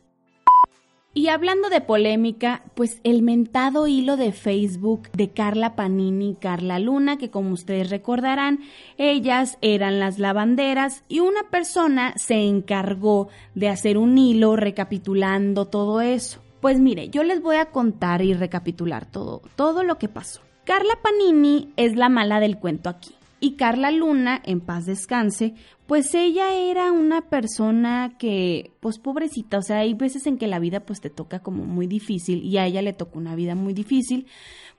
Y 1.11 1.29
hablando 1.29 1.69
de 1.69 1.81
polémica, 1.81 2.61
pues 2.75 3.01
el 3.03 3.23
mentado 3.23 3.87
hilo 3.87 4.15
de 4.15 4.31
Facebook 4.31 5.09
de 5.11 5.31
Carla 5.31 5.75
Panini 5.75 6.31
y 6.31 6.35
Carla 6.35 6.77
Luna, 6.77 7.17
que 7.17 7.31
como 7.31 7.51
ustedes 7.51 7.89
recordarán, 7.89 8.59
ellas 8.97 9.57
eran 9.61 9.99
las 9.99 10.19
lavanderas 10.19 11.03
y 11.09 11.19
una 11.19 11.49
persona 11.49 12.13
se 12.15 12.47
encargó 12.47 13.29
de 13.55 13.69
hacer 13.69 13.97
un 13.97 14.19
hilo 14.19 14.55
recapitulando 14.55 15.65
todo 15.65 15.99
eso. 16.01 16.41
Pues 16.61 16.79
mire, 16.79 17.09
yo 17.09 17.23
les 17.23 17.41
voy 17.41 17.55
a 17.55 17.71
contar 17.71 18.21
y 18.21 18.35
recapitular 18.35 19.05
todo, 19.05 19.41
todo 19.55 19.83
lo 19.83 19.97
que 19.97 20.09
pasó. 20.09 20.41
Carla 20.63 20.99
Panini 21.01 21.73
es 21.75 21.95
la 21.95 22.09
mala 22.09 22.39
del 22.39 22.59
cuento 22.59 22.89
aquí. 22.89 23.15
Y 23.39 23.55
Carla 23.55 23.91
Luna, 23.91 24.41
en 24.43 24.59
paz 24.59 24.85
descanse, 24.85 25.53
pues 25.87 26.13
ella 26.13 26.53
era 26.53 26.91
una 26.91 27.29
persona 27.29 28.15
que, 28.19 28.73
pues 28.81 28.99
pobrecita, 28.99 29.57
o 29.57 29.61
sea, 29.61 29.79
hay 29.79 29.93
veces 29.93 30.27
en 30.27 30.37
que 30.37 30.47
la 30.47 30.59
vida 30.59 30.81
pues 30.81 30.99
te 30.99 31.09
toca 31.09 31.39
como 31.39 31.63
muy 31.63 31.87
difícil 31.87 32.43
y 32.43 32.57
a 32.57 32.65
ella 32.65 32.81
le 32.81 32.93
tocó 32.93 33.17
una 33.17 33.35
vida 33.35 33.55
muy 33.55 33.73
difícil. 33.73 34.27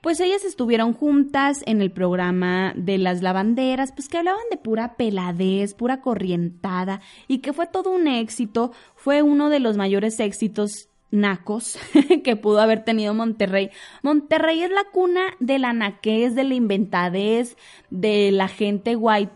Pues 0.03 0.20
ellas 0.20 0.44
estuvieron 0.44 0.92
juntas 0.92 1.62
en 1.66 1.81
el 1.81 1.90
programa 1.90 2.75
de 2.77 2.99
las 2.99 3.23
lavanderas, 3.23 3.92
pues 3.92 4.09
que 4.09 4.18
hablaban 4.18 4.44
de 4.51 4.57
pura 4.59 4.96
peladez, 4.96 5.75
pura 5.75 6.01
corrientada 6.01 7.01
y 7.29 7.38
que 7.38 7.53
fue 7.53 7.66
todo 7.66 7.90
un 7.90 8.07
éxito, 8.07 8.73
fue 8.94 9.23
uno 9.23 9.49
de 9.49 9.61
los 9.61 9.77
mayores 9.77 10.20
éxitos 10.20 10.89
nacos 11.11 11.79
que 12.25 12.37
pudo 12.37 12.61
haber 12.61 12.85
tenido 12.85 13.14
Monterrey. 13.14 13.70
Monterrey 14.03 14.62
es 14.62 14.70
la 14.70 14.85
cuna 14.92 15.23
de 15.38 15.59
la 15.59 15.73
naquez, 15.73 16.35
de 16.35 16.44
la 16.44 16.55
inventadez, 16.55 17.57
de 17.90 18.31
la 18.33 18.49
gente 18.49 18.96
white. 18.96 19.33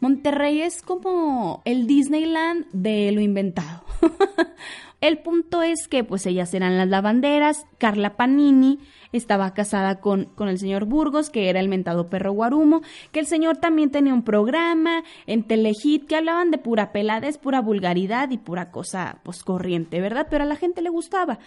Monterrey 0.00 0.60
es 0.60 0.82
como 0.82 1.62
el 1.64 1.86
Disneyland 1.86 2.66
de 2.72 3.12
lo 3.12 3.20
inventado. 3.20 3.84
el 5.00 5.18
punto 5.18 5.62
es 5.62 5.86
que 5.88 6.02
pues 6.02 6.26
ellas 6.26 6.52
eran 6.54 6.76
las 6.76 6.88
lavanderas, 6.88 7.66
Carla 7.78 8.16
Panini 8.16 8.80
estaba 9.12 9.54
casada 9.54 10.00
con, 10.00 10.26
con 10.34 10.48
el 10.48 10.58
señor 10.58 10.86
Burgos, 10.86 11.30
que 11.30 11.48
era 11.48 11.60
el 11.60 11.68
mentado 11.68 12.08
perro 12.08 12.32
guarumo, 12.32 12.82
que 13.12 13.20
el 13.20 13.26
señor 13.26 13.58
también 13.58 13.90
tenía 13.90 14.12
un 14.12 14.24
programa 14.24 15.04
en 15.26 15.44
Telehit 15.44 16.06
que 16.06 16.16
hablaban 16.16 16.50
de 16.50 16.58
pura 16.58 16.92
peladez, 16.92 17.38
pura 17.38 17.60
vulgaridad 17.60 18.30
y 18.30 18.38
pura 18.38 18.70
cosa 18.70 19.20
pues 19.22 19.44
corriente, 19.44 20.00
¿verdad? 20.00 20.26
Pero 20.28 20.44
a 20.44 20.48
la 20.48 20.56
gente 20.56 20.82
le 20.82 20.90
gustaba. 20.90 21.38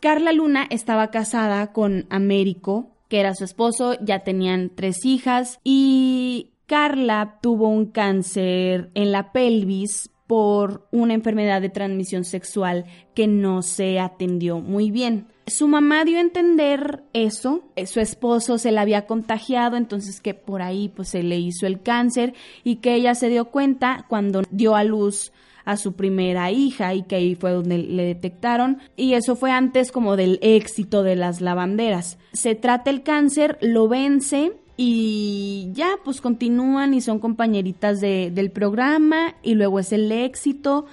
Carla 0.00 0.32
Luna 0.32 0.66
estaba 0.70 1.10
casada 1.10 1.72
con 1.72 2.06
Américo, 2.08 2.90
que 3.08 3.20
era 3.20 3.34
su 3.34 3.44
esposo, 3.44 3.96
ya 4.00 4.20
tenían 4.20 4.70
tres 4.74 5.04
hijas 5.04 5.60
y 5.64 6.52
Carla 6.66 7.38
tuvo 7.42 7.68
un 7.68 7.86
cáncer 7.86 8.90
en 8.94 9.12
la 9.12 9.32
pelvis 9.32 10.08
por 10.32 10.86
una 10.92 11.12
enfermedad 11.12 11.60
de 11.60 11.68
transmisión 11.68 12.24
sexual 12.24 12.86
que 13.12 13.26
no 13.26 13.60
se 13.60 14.00
atendió 14.00 14.60
muy 14.60 14.90
bien. 14.90 15.26
Su 15.46 15.68
mamá 15.68 16.06
dio 16.06 16.16
a 16.16 16.22
entender 16.22 17.02
eso, 17.12 17.64
eh, 17.76 17.86
su 17.86 18.00
esposo 18.00 18.56
se 18.56 18.72
la 18.72 18.80
había 18.80 19.04
contagiado, 19.04 19.76
entonces 19.76 20.22
que 20.22 20.32
por 20.32 20.62
ahí 20.62 20.88
pues 20.88 21.10
se 21.10 21.22
le 21.22 21.38
hizo 21.38 21.66
el 21.66 21.82
cáncer 21.82 22.32
y 22.64 22.76
que 22.76 22.94
ella 22.94 23.14
se 23.14 23.28
dio 23.28 23.50
cuenta 23.50 24.06
cuando 24.08 24.40
dio 24.50 24.74
a 24.74 24.84
luz 24.84 25.32
a 25.66 25.76
su 25.76 25.92
primera 25.92 26.50
hija 26.50 26.94
y 26.94 27.02
que 27.02 27.16
ahí 27.16 27.34
fue 27.34 27.50
donde 27.50 27.76
le 27.76 28.04
detectaron 28.04 28.78
y 28.96 29.12
eso 29.12 29.36
fue 29.36 29.50
antes 29.50 29.92
como 29.92 30.16
del 30.16 30.38
éxito 30.40 31.02
de 31.02 31.14
las 31.14 31.42
lavanderas. 31.42 32.16
Se 32.32 32.54
trata 32.54 32.88
el 32.88 33.02
cáncer, 33.02 33.58
lo 33.60 33.86
vence 33.86 34.52
y 34.76 35.70
ya 35.72 35.98
pues 36.04 36.20
continúan 36.20 36.94
y 36.94 37.00
son 37.00 37.18
compañeritas 37.18 38.00
de, 38.00 38.30
del 38.30 38.50
programa 38.50 39.34
y 39.42 39.54
luego 39.54 39.78
es 39.78 39.92
el 39.92 40.10
éxito 40.10 40.86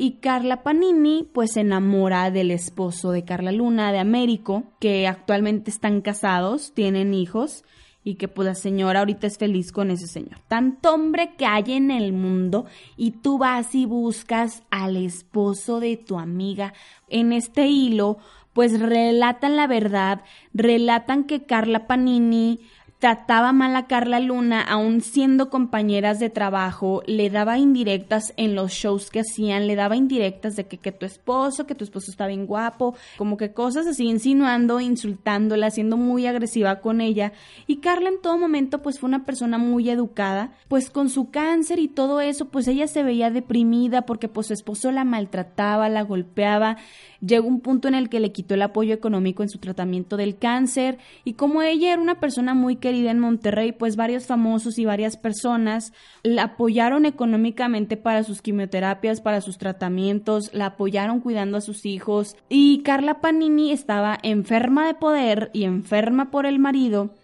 y 0.00 0.12
Carla 0.20 0.62
Panini 0.62 1.28
pues 1.32 1.54
se 1.54 1.60
enamora 1.60 2.30
del 2.30 2.52
esposo 2.52 3.10
de 3.10 3.24
Carla 3.24 3.50
Luna, 3.50 3.90
de 3.90 3.98
Américo, 3.98 4.62
que 4.78 5.08
actualmente 5.08 5.72
están 5.72 6.02
casados, 6.02 6.72
tienen 6.72 7.14
hijos 7.14 7.64
y 8.04 8.14
que 8.14 8.28
pues 8.28 8.46
la 8.46 8.54
señora 8.54 9.00
ahorita 9.00 9.26
es 9.26 9.38
feliz 9.38 9.72
con 9.72 9.90
ese 9.90 10.06
señor. 10.06 10.38
Tanto 10.46 10.94
hombre 10.94 11.34
que 11.36 11.46
hay 11.46 11.72
en 11.72 11.90
el 11.90 12.12
mundo 12.12 12.66
y 12.96 13.10
tú 13.10 13.38
vas 13.38 13.74
y 13.74 13.86
buscas 13.86 14.62
al 14.70 14.96
esposo 14.96 15.80
de 15.80 15.96
tu 15.96 16.20
amiga. 16.20 16.74
En 17.08 17.32
este 17.32 17.66
hilo, 17.66 18.18
pues 18.52 18.80
relatan 18.80 19.56
la 19.56 19.66
verdad, 19.66 20.22
relatan 20.54 21.24
que 21.24 21.42
Carla 21.42 21.88
Panini 21.88 22.60
trataba 22.98 23.52
mal 23.52 23.76
a 23.76 23.86
Carla 23.86 24.18
Luna, 24.18 24.60
aún 24.60 25.00
siendo 25.02 25.50
compañeras 25.50 26.18
de 26.18 26.30
trabajo, 26.30 27.02
le 27.06 27.30
daba 27.30 27.56
indirectas 27.56 28.32
en 28.36 28.56
los 28.56 28.72
shows 28.72 29.10
que 29.10 29.20
hacían, 29.20 29.68
le 29.68 29.76
daba 29.76 29.94
indirectas 29.94 30.56
de 30.56 30.66
que, 30.66 30.78
que 30.78 30.90
tu 30.90 31.06
esposo, 31.06 31.66
que 31.66 31.76
tu 31.76 31.84
esposo 31.84 32.10
está 32.10 32.26
bien 32.26 32.46
guapo, 32.46 32.96
como 33.16 33.36
que 33.36 33.52
cosas 33.52 33.86
así, 33.86 34.08
insinuando, 34.08 34.80
insultándola, 34.80 35.70
siendo 35.70 35.96
muy 35.96 36.26
agresiva 36.26 36.80
con 36.80 37.00
ella. 37.00 37.32
Y 37.68 37.76
Carla 37.76 38.08
en 38.08 38.20
todo 38.20 38.36
momento, 38.36 38.82
pues 38.82 38.98
fue 38.98 39.08
una 39.08 39.24
persona 39.24 39.58
muy 39.58 39.88
educada, 39.90 40.52
pues 40.66 40.90
con 40.90 41.08
su 41.08 41.30
cáncer 41.30 41.78
y 41.78 41.86
todo 41.86 42.20
eso, 42.20 42.46
pues 42.46 42.66
ella 42.66 42.88
se 42.88 43.04
veía 43.04 43.30
deprimida 43.30 44.02
porque 44.02 44.26
pues 44.26 44.48
su 44.48 44.54
esposo 44.54 44.90
la 44.90 45.04
maltrataba, 45.04 45.88
la 45.88 46.02
golpeaba 46.02 46.78
llegó 47.20 47.48
un 47.48 47.60
punto 47.60 47.88
en 47.88 47.94
el 47.94 48.08
que 48.08 48.20
le 48.20 48.32
quitó 48.32 48.54
el 48.54 48.62
apoyo 48.62 48.94
económico 48.94 49.42
en 49.42 49.48
su 49.48 49.58
tratamiento 49.58 50.16
del 50.16 50.36
cáncer. 50.36 50.98
Y 51.24 51.34
como 51.34 51.62
ella 51.62 51.92
era 51.92 52.02
una 52.02 52.20
persona 52.20 52.54
muy 52.54 52.76
querida 52.76 53.10
en 53.10 53.20
Monterrey, 53.20 53.72
pues 53.72 53.96
varios 53.96 54.26
famosos 54.26 54.78
y 54.78 54.84
varias 54.84 55.16
personas 55.16 55.92
la 56.22 56.44
apoyaron 56.44 57.06
económicamente 57.06 57.96
para 57.96 58.24
sus 58.24 58.42
quimioterapias, 58.42 59.20
para 59.20 59.40
sus 59.40 59.58
tratamientos, 59.58 60.50
la 60.52 60.66
apoyaron 60.66 61.20
cuidando 61.20 61.58
a 61.58 61.62
sus 61.62 61.86
hijos. 61.86 62.36
Y 62.48 62.82
Carla 62.82 63.20
Panini 63.20 63.72
estaba 63.72 64.18
enferma 64.22 64.86
de 64.86 64.94
poder 64.94 65.50
y 65.52 65.64
enferma 65.64 66.30
por 66.30 66.46
el 66.46 66.58
marido 66.58 67.14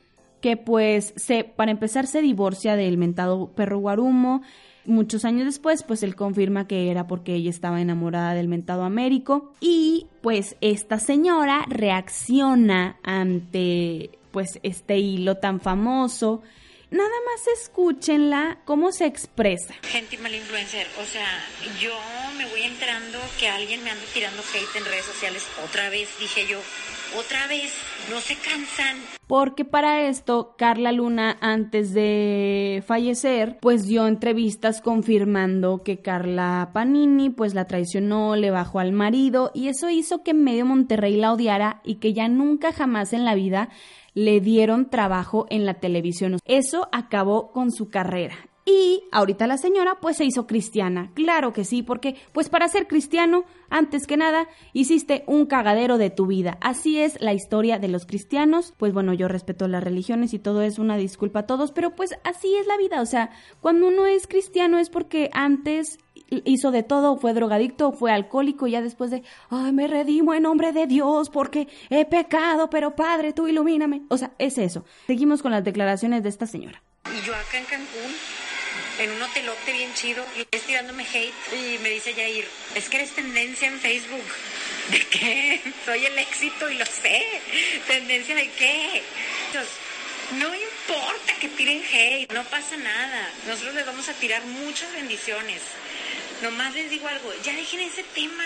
que 0.40 0.58
pues 0.58 1.14
se, 1.16 1.42
para 1.44 1.70
empezar 1.70 2.06
se 2.06 2.20
divorcia 2.20 2.76
del 2.76 2.98
mentado 2.98 3.52
perro 3.54 3.78
Guarumo 3.78 4.42
Muchos 4.86 5.24
años 5.24 5.46
después, 5.46 5.82
pues 5.82 6.02
él 6.02 6.14
confirma 6.14 6.66
que 6.66 6.90
era 6.90 7.06
porque 7.06 7.34
ella 7.34 7.50
estaba 7.50 7.80
enamorada 7.80 8.34
del 8.34 8.48
mentado 8.48 8.84
Américo 8.84 9.54
y 9.60 10.06
pues 10.20 10.56
esta 10.60 10.98
señora 10.98 11.64
reacciona 11.68 12.98
ante 13.02 14.10
pues 14.30 14.58
este 14.62 14.98
hilo 14.98 15.36
tan 15.36 15.60
famoso. 15.60 16.42
Nada 16.90 17.08
más 17.08 17.60
escúchenla 17.60 18.58
cómo 18.64 18.92
se 18.92 19.06
expresa. 19.06 19.74
Gente 19.82 20.18
mal 20.18 20.34
influencer, 20.34 20.86
o 21.00 21.04
sea, 21.04 21.26
yo 21.80 21.92
me 22.36 22.46
voy 22.46 22.62
enterando 22.62 23.18
que 23.40 23.48
alguien 23.48 23.82
me 23.82 23.90
anda 23.90 24.04
tirando 24.12 24.42
hate 24.42 24.76
en 24.76 24.84
redes 24.84 25.04
sociales 25.04 25.44
otra 25.64 25.88
vez, 25.88 26.08
dije 26.20 26.46
yo, 26.46 26.60
otra 27.18 27.46
vez, 27.46 27.72
no 28.10 28.20
se 28.20 28.34
cansan. 28.36 28.96
Porque 29.26 29.64
para 29.64 30.02
esto, 30.02 30.54
Carla 30.58 30.92
Luna, 30.92 31.38
antes 31.40 31.94
de 31.94 32.82
fallecer, 32.86 33.58
pues 33.60 33.86
dio 33.86 34.06
entrevistas 34.06 34.80
confirmando 34.80 35.82
que 35.82 35.98
Carla 35.98 36.70
Panini, 36.72 37.30
pues 37.30 37.54
la 37.54 37.66
traicionó, 37.66 38.36
le 38.36 38.50
bajó 38.50 38.80
al 38.80 38.92
marido, 38.92 39.50
y 39.54 39.68
eso 39.68 39.88
hizo 39.88 40.22
que 40.22 40.34
medio 40.34 40.66
Monterrey 40.66 41.16
la 41.16 41.32
odiara 41.32 41.80
y 41.84 41.96
que 41.96 42.12
ya 42.12 42.28
nunca 42.28 42.72
jamás 42.72 43.12
en 43.12 43.24
la 43.24 43.34
vida 43.34 43.70
le 44.14 44.40
dieron 44.40 44.90
trabajo 44.90 45.46
en 45.50 45.66
la 45.66 45.74
televisión. 45.74 46.38
Eso 46.44 46.88
acabó 46.92 47.50
con 47.50 47.70
su 47.70 47.88
carrera. 47.88 48.36
Y 48.66 49.04
ahorita 49.12 49.46
la 49.46 49.58
señora 49.58 49.98
pues 50.00 50.16
se 50.16 50.24
hizo 50.24 50.46
cristiana. 50.46 51.10
Claro 51.14 51.52
que 51.52 51.64
sí, 51.64 51.82
porque 51.82 52.16
pues 52.32 52.48
para 52.48 52.68
ser 52.68 52.86
cristiano, 52.86 53.44
antes 53.68 54.06
que 54.06 54.16
nada, 54.16 54.48
hiciste 54.72 55.22
un 55.26 55.44
cagadero 55.44 55.98
de 55.98 56.08
tu 56.08 56.26
vida. 56.26 56.56
Así 56.62 56.98
es 56.98 57.20
la 57.20 57.34
historia 57.34 57.78
de 57.78 57.88
los 57.88 58.06
cristianos. 58.06 58.72
Pues 58.78 58.94
bueno, 58.94 59.12
yo 59.12 59.28
respeto 59.28 59.68
las 59.68 59.84
religiones 59.84 60.32
y 60.32 60.38
todo 60.38 60.62
es 60.62 60.78
una 60.78 60.96
disculpa 60.96 61.40
a 61.40 61.46
todos, 61.46 61.72
pero 61.72 61.94
pues 61.94 62.12
así 62.24 62.54
es 62.56 62.66
la 62.66 62.78
vida. 62.78 63.02
O 63.02 63.06
sea, 63.06 63.30
cuando 63.60 63.88
uno 63.88 64.06
es 64.06 64.26
cristiano 64.26 64.78
es 64.78 64.88
porque 64.88 65.28
antes 65.34 65.98
hizo 66.44 66.70
de 66.70 66.82
todo, 66.82 67.18
fue 67.18 67.34
drogadicto, 67.34 67.92
fue 67.92 68.12
alcohólico, 68.12 68.66
y 68.66 68.72
ya 68.72 68.80
después 68.80 69.10
de, 69.10 69.22
ay, 69.50 69.72
me 69.72 69.86
redimo 69.88 70.32
en 70.32 70.44
nombre 70.44 70.72
de 70.72 70.86
Dios 70.86 71.28
porque 71.28 71.68
he 71.90 72.06
pecado, 72.06 72.70
pero 72.70 72.96
Padre, 72.96 73.34
tú 73.34 73.46
ilumíname. 73.46 74.02
O 74.08 74.16
sea, 74.16 74.32
es 74.38 74.56
eso. 74.56 74.84
Seguimos 75.06 75.42
con 75.42 75.52
las 75.52 75.64
declaraciones 75.64 76.22
de 76.22 76.30
esta 76.30 76.46
señora. 76.46 76.82
Y 77.06 77.26
yo 77.26 77.34
acá 77.34 77.58
en 77.58 77.64
Cancún 77.66 78.43
en 78.98 79.10
un 79.10 79.22
hotelote 79.22 79.72
bien 79.72 79.92
chido 79.94 80.24
y 80.36 80.42
estoy 80.42 80.60
tirándome 80.60 81.04
hate 81.04 81.32
y 81.52 81.78
me 81.78 81.90
dice 81.90 82.14
Jair, 82.14 82.46
es 82.74 82.88
que 82.88 82.96
eres 82.96 83.14
tendencia 83.14 83.68
en 83.68 83.80
Facebook. 83.80 84.24
¿De 84.90 85.00
qué? 85.06 85.60
Soy 85.84 86.06
el 86.06 86.18
éxito 86.18 86.70
y 86.70 86.76
lo 86.76 86.86
sé. 86.86 87.40
¿Tendencia 87.86 88.34
de 88.34 88.50
qué? 88.50 89.02
Entonces, 89.46 89.72
no 90.38 90.54
importa 90.54 91.34
que 91.40 91.48
tiren 91.48 91.82
hate, 91.92 92.32
no 92.32 92.44
pasa 92.44 92.76
nada. 92.76 93.30
Nosotros 93.46 93.74
les 93.74 93.86
vamos 93.86 94.08
a 94.08 94.14
tirar 94.14 94.44
muchas 94.44 94.92
bendiciones. 94.92 95.60
Nomás 96.42 96.74
les 96.74 96.90
digo 96.90 97.08
algo, 97.08 97.32
ya 97.42 97.52
dejen 97.54 97.80
ese 97.80 98.02
tema. 98.14 98.44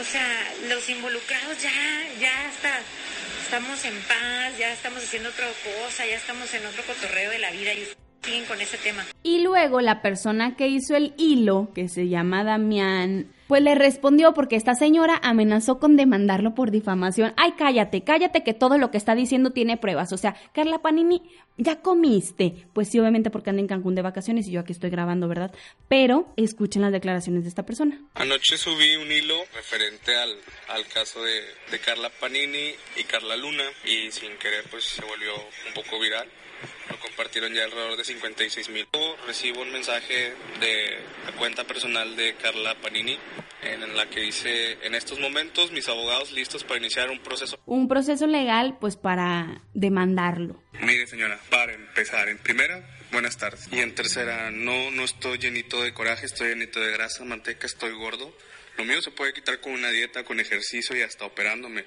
O 0.00 0.04
sea, 0.04 0.52
los 0.68 0.88
involucrados 0.88 1.60
ya, 1.60 1.72
ya 2.20 2.50
está. 2.50 2.80
Estamos 3.42 3.84
en 3.84 4.00
paz, 4.02 4.58
ya 4.58 4.72
estamos 4.72 5.02
haciendo 5.02 5.30
otra 5.30 5.48
cosa, 5.64 6.06
ya 6.06 6.16
estamos 6.16 6.52
en 6.54 6.66
otro 6.66 6.84
cotorreo 6.84 7.30
de 7.30 7.38
la 7.38 7.50
vida 7.50 7.72
y 7.72 7.88
siguen 8.28 8.44
con 8.44 8.60
ese 8.60 8.76
tema. 8.78 9.06
Y 9.22 9.40
luego 9.40 9.80
la 9.80 10.02
persona 10.02 10.56
que 10.56 10.68
hizo 10.68 10.96
el 10.96 11.14
hilo, 11.16 11.70
que 11.74 11.88
se 11.88 12.08
llama 12.08 12.44
Damián, 12.44 13.32
pues 13.46 13.62
le 13.62 13.74
respondió 13.74 14.34
porque 14.34 14.56
esta 14.56 14.74
señora 14.74 15.18
amenazó 15.22 15.78
con 15.78 15.96
demandarlo 15.96 16.54
por 16.54 16.70
difamación. 16.70 17.32
Ay, 17.38 17.54
cállate, 17.56 18.04
cállate 18.04 18.44
que 18.44 18.52
todo 18.52 18.76
lo 18.76 18.90
que 18.90 18.98
está 18.98 19.14
diciendo 19.14 19.52
tiene 19.52 19.78
pruebas. 19.78 20.12
O 20.12 20.18
sea, 20.18 20.36
Carla 20.52 20.80
Panini, 20.80 21.22
ya 21.56 21.80
comiste. 21.80 22.66
Pues 22.74 22.88
sí, 22.90 23.00
obviamente 23.00 23.30
porque 23.30 23.48
anda 23.48 23.60
en 23.60 23.66
Cancún 23.66 23.94
de 23.94 24.02
vacaciones 24.02 24.46
y 24.46 24.52
yo 24.52 24.60
aquí 24.60 24.72
estoy 24.72 24.90
grabando, 24.90 25.28
¿verdad? 25.28 25.50
Pero 25.88 26.30
escuchen 26.36 26.82
las 26.82 26.92
declaraciones 26.92 27.44
de 27.44 27.48
esta 27.48 27.64
persona. 27.64 27.98
Anoche 28.14 28.58
subí 28.58 28.96
un 28.96 29.10
hilo 29.10 29.38
referente 29.54 30.14
al, 30.14 30.36
al 30.68 30.86
caso 30.86 31.22
de, 31.22 31.40
de 31.70 31.78
Carla 31.78 32.10
Panini 32.20 32.72
y 32.98 33.04
Carla 33.04 33.36
Luna 33.36 33.64
y 33.86 34.12
sin 34.12 34.36
querer 34.36 34.64
pues 34.70 34.84
se 34.84 35.02
volvió 35.02 35.34
un 35.34 35.74
poco 35.74 35.98
viral 35.98 36.28
lo 36.90 36.98
compartieron 37.00 37.52
ya 37.52 37.64
alrededor 37.64 37.96
de 37.96 38.04
56 38.04 38.68
mil. 38.70 38.88
Recibo 39.26 39.62
un 39.62 39.72
mensaje 39.72 40.34
de 40.60 40.98
la 41.24 41.32
cuenta 41.32 41.64
personal 41.64 42.16
de 42.16 42.34
Carla 42.36 42.74
Panini 42.80 43.18
en 43.62 43.96
la 43.96 44.08
que 44.08 44.20
dice, 44.20 44.78
en 44.82 44.94
estos 44.94 45.18
momentos 45.18 45.72
mis 45.72 45.88
abogados 45.88 46.32
listos 46.32 46.64
para 46.64 46.78
iniciar 46.78 47.10
un 47.10 47.20
proceso. 47.20 47.58
Un 47.66 47.88
proceso 47.88 48.26
legal 48.26 48.78
pues 48.80 48.96
para 48.96 49.62
demandarlo. 49.74 50.62
Mire 50.80 51.06
señora, 51.06 51.38
para 51.50 51.72
empezar, 51.72 52.28
en 52.28 52.38
primera, 52.38 52.88
buenas 53.10 53.36
tardes. 53.36 53.68
Y 53.72 53.80
en 53.80 53.94
tercera, 53.94 54.50
no, 54.50 54.90
no 54.90 55.04
estoy 55.04 55.38
llenito 55.38 55.82
de 55.82 55.92
coraje, 55.92 56.26
estoy 56.26 56.48
llenito 56.48 56.80
de 56.80 56.92
grasa, 56.92 57.24
manteca, 57.24 57.66
estoy 57.66 57.92
gordo. 57.92 58.32
Lo 58.76 58.84
mío 58.84 59.02
se 59.02 59.10
puede 59.10 59.32
quitar 59.32 59.60
con 59.60 59.72
una 59.72 59.90
dieta, 59.90 60.24
con 60.24 60.38
ejercicio 60.38 60.96
y 60.96 61.02
hasta 61.02 61.24
operándome. 61.24 61.84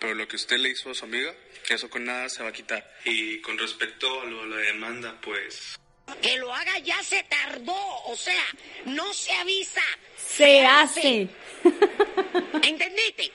Pero 0.00 0.14
lo 0.14 0.26
que 0.26 0.36
usted 0.36 0.56
le 0.56 0.70
hizo 0.70 0.90
a 0.90 0.94
su 0.94 1.04
amiga, 1.04 1.32
eso 1.68 1.90
con 1.90 2.04
nada 2.04 2.28
se 2.28 2.42
va 2.42 2.48
a 2.48 2.52
quitar. 2.52 2.90
Y 3.04 3.40
con 3.42 3.58
respecto 3.58 4.22
a 4.22 4.24
lo, 4.24 4.46
la 4.46 4.56
demanda, 4.56 5.20
pues... 5.20 5.78
Que 6.20 6.38
lo 6.38 6.52
haga 6.52 6.78
ya 6.80 7.00
se 7.04 7.22
tardó, 7.24 7.76
o 8.06 8.16
sea, 8.16 8.42
no 8.86 9.12
se 9.12 9.32
avisa. 9.32 9.82
Se, 10.16 10.64
hace. 10.66 11.28
¿Entendiste? 12.62 13.30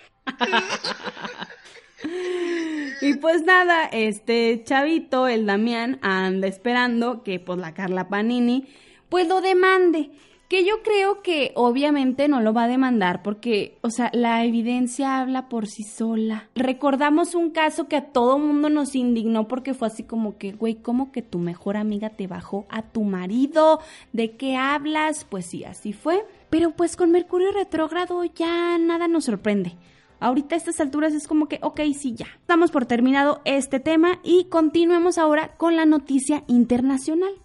y 3.02 3.14
pues 3.16 3.44
nada, 3.44 3.86
este 3.86 4.62
chavito, 4.66 5.30
el 5.30 5.46
Damián, 5.46 6.00
anda 6.02 6.48
esperando 6.48 7.24
que 7.24 7.40
pues 7.40 7.60
la 7.60 7.74
Carla 7.74 8.10
Panini 8.10 8.68
pues 9.08 9.28
lo 9.28 9.40
demande 9.40 10.10
que 10.48 10.66
yo 10.66 10.84
creo 10.84 11.22
que 11.22 11.52
obviamente 11.56 12.28
no 12.28 12.42
lo 12.42 12.54
va 12.54 12.64
a 12.64 12.68
demandar 12.68 13.24
porque, 13.24 13.78
o 13.82 13.90
sea, 13.90 14.12
la 14.14 14.44
evidencia 14.44 15.20
habla 15.20 15.50
por 15.50 15.68
sí 15.68 15.84
sola. 15.84 16.50
Recordamos 16.56 17.36
un 17.36 17.50
caso 17.50 17.88
que 17.88 17.96
a 17.96 18.12
todo 18.12 18.38
mundo 18.38 18.70
nos 18.70 18.96
indignó 18.96 19.48
porque 19.48 19.74
fue 19.74 19.88
así 19.88 20.04
como 20.04 20.38
que, 20.38 20.52
güey, 20.52 20.76
¿cómo 20.76 21.12
que 21.12 21.22
tu 21.22 21.40
mejor 21.40 21.78
amiga 21.78 22.10
te 22.12 22.28
bajó 22.28 22.66
a 22.70 22.84
tu 22.84 23.04
marido? 23.04 23.80
¿De 24.14 24.36
qué 24.36 24.56
hablas? 24.56 25.26
Pues 25.26 25.48
sí, 25.48 25.64
así 25.64 25.94
fue. 25.94 26.26
Pero 26.50 26.72
pues 26.72 26.96
con 26.96 27.12
Mercurio 27.12 27.52
retrógrado 27.52 28.24
ya 28.24 28.78
nada 28.78 29.08
nos 29.08 29.26
sorprende. 29.26 29.74
Ahorita 30.20 30.56
a 30.56 30.58
estas 30.58 30.80
alturas 30.80 31.14
es 31.14 31.28
como 31.28 31.48
que, 31.48 31.60
ok, 31.62 31.82
sí, 31.94 32.14
ya. 32.16 32.28
Estamos 32.40 32.72
por 32.72 32.86
terminado 32.86 33.42
este 33.46 33.80
tema 33.80 34.20
y 34.24 34.46
continuemos 34.46 35.18
ahora 35.18 35.56
con 35.58 35.76
la 35.76 35.86
noticia 35.86 36.44
internacional. 36.48 37.45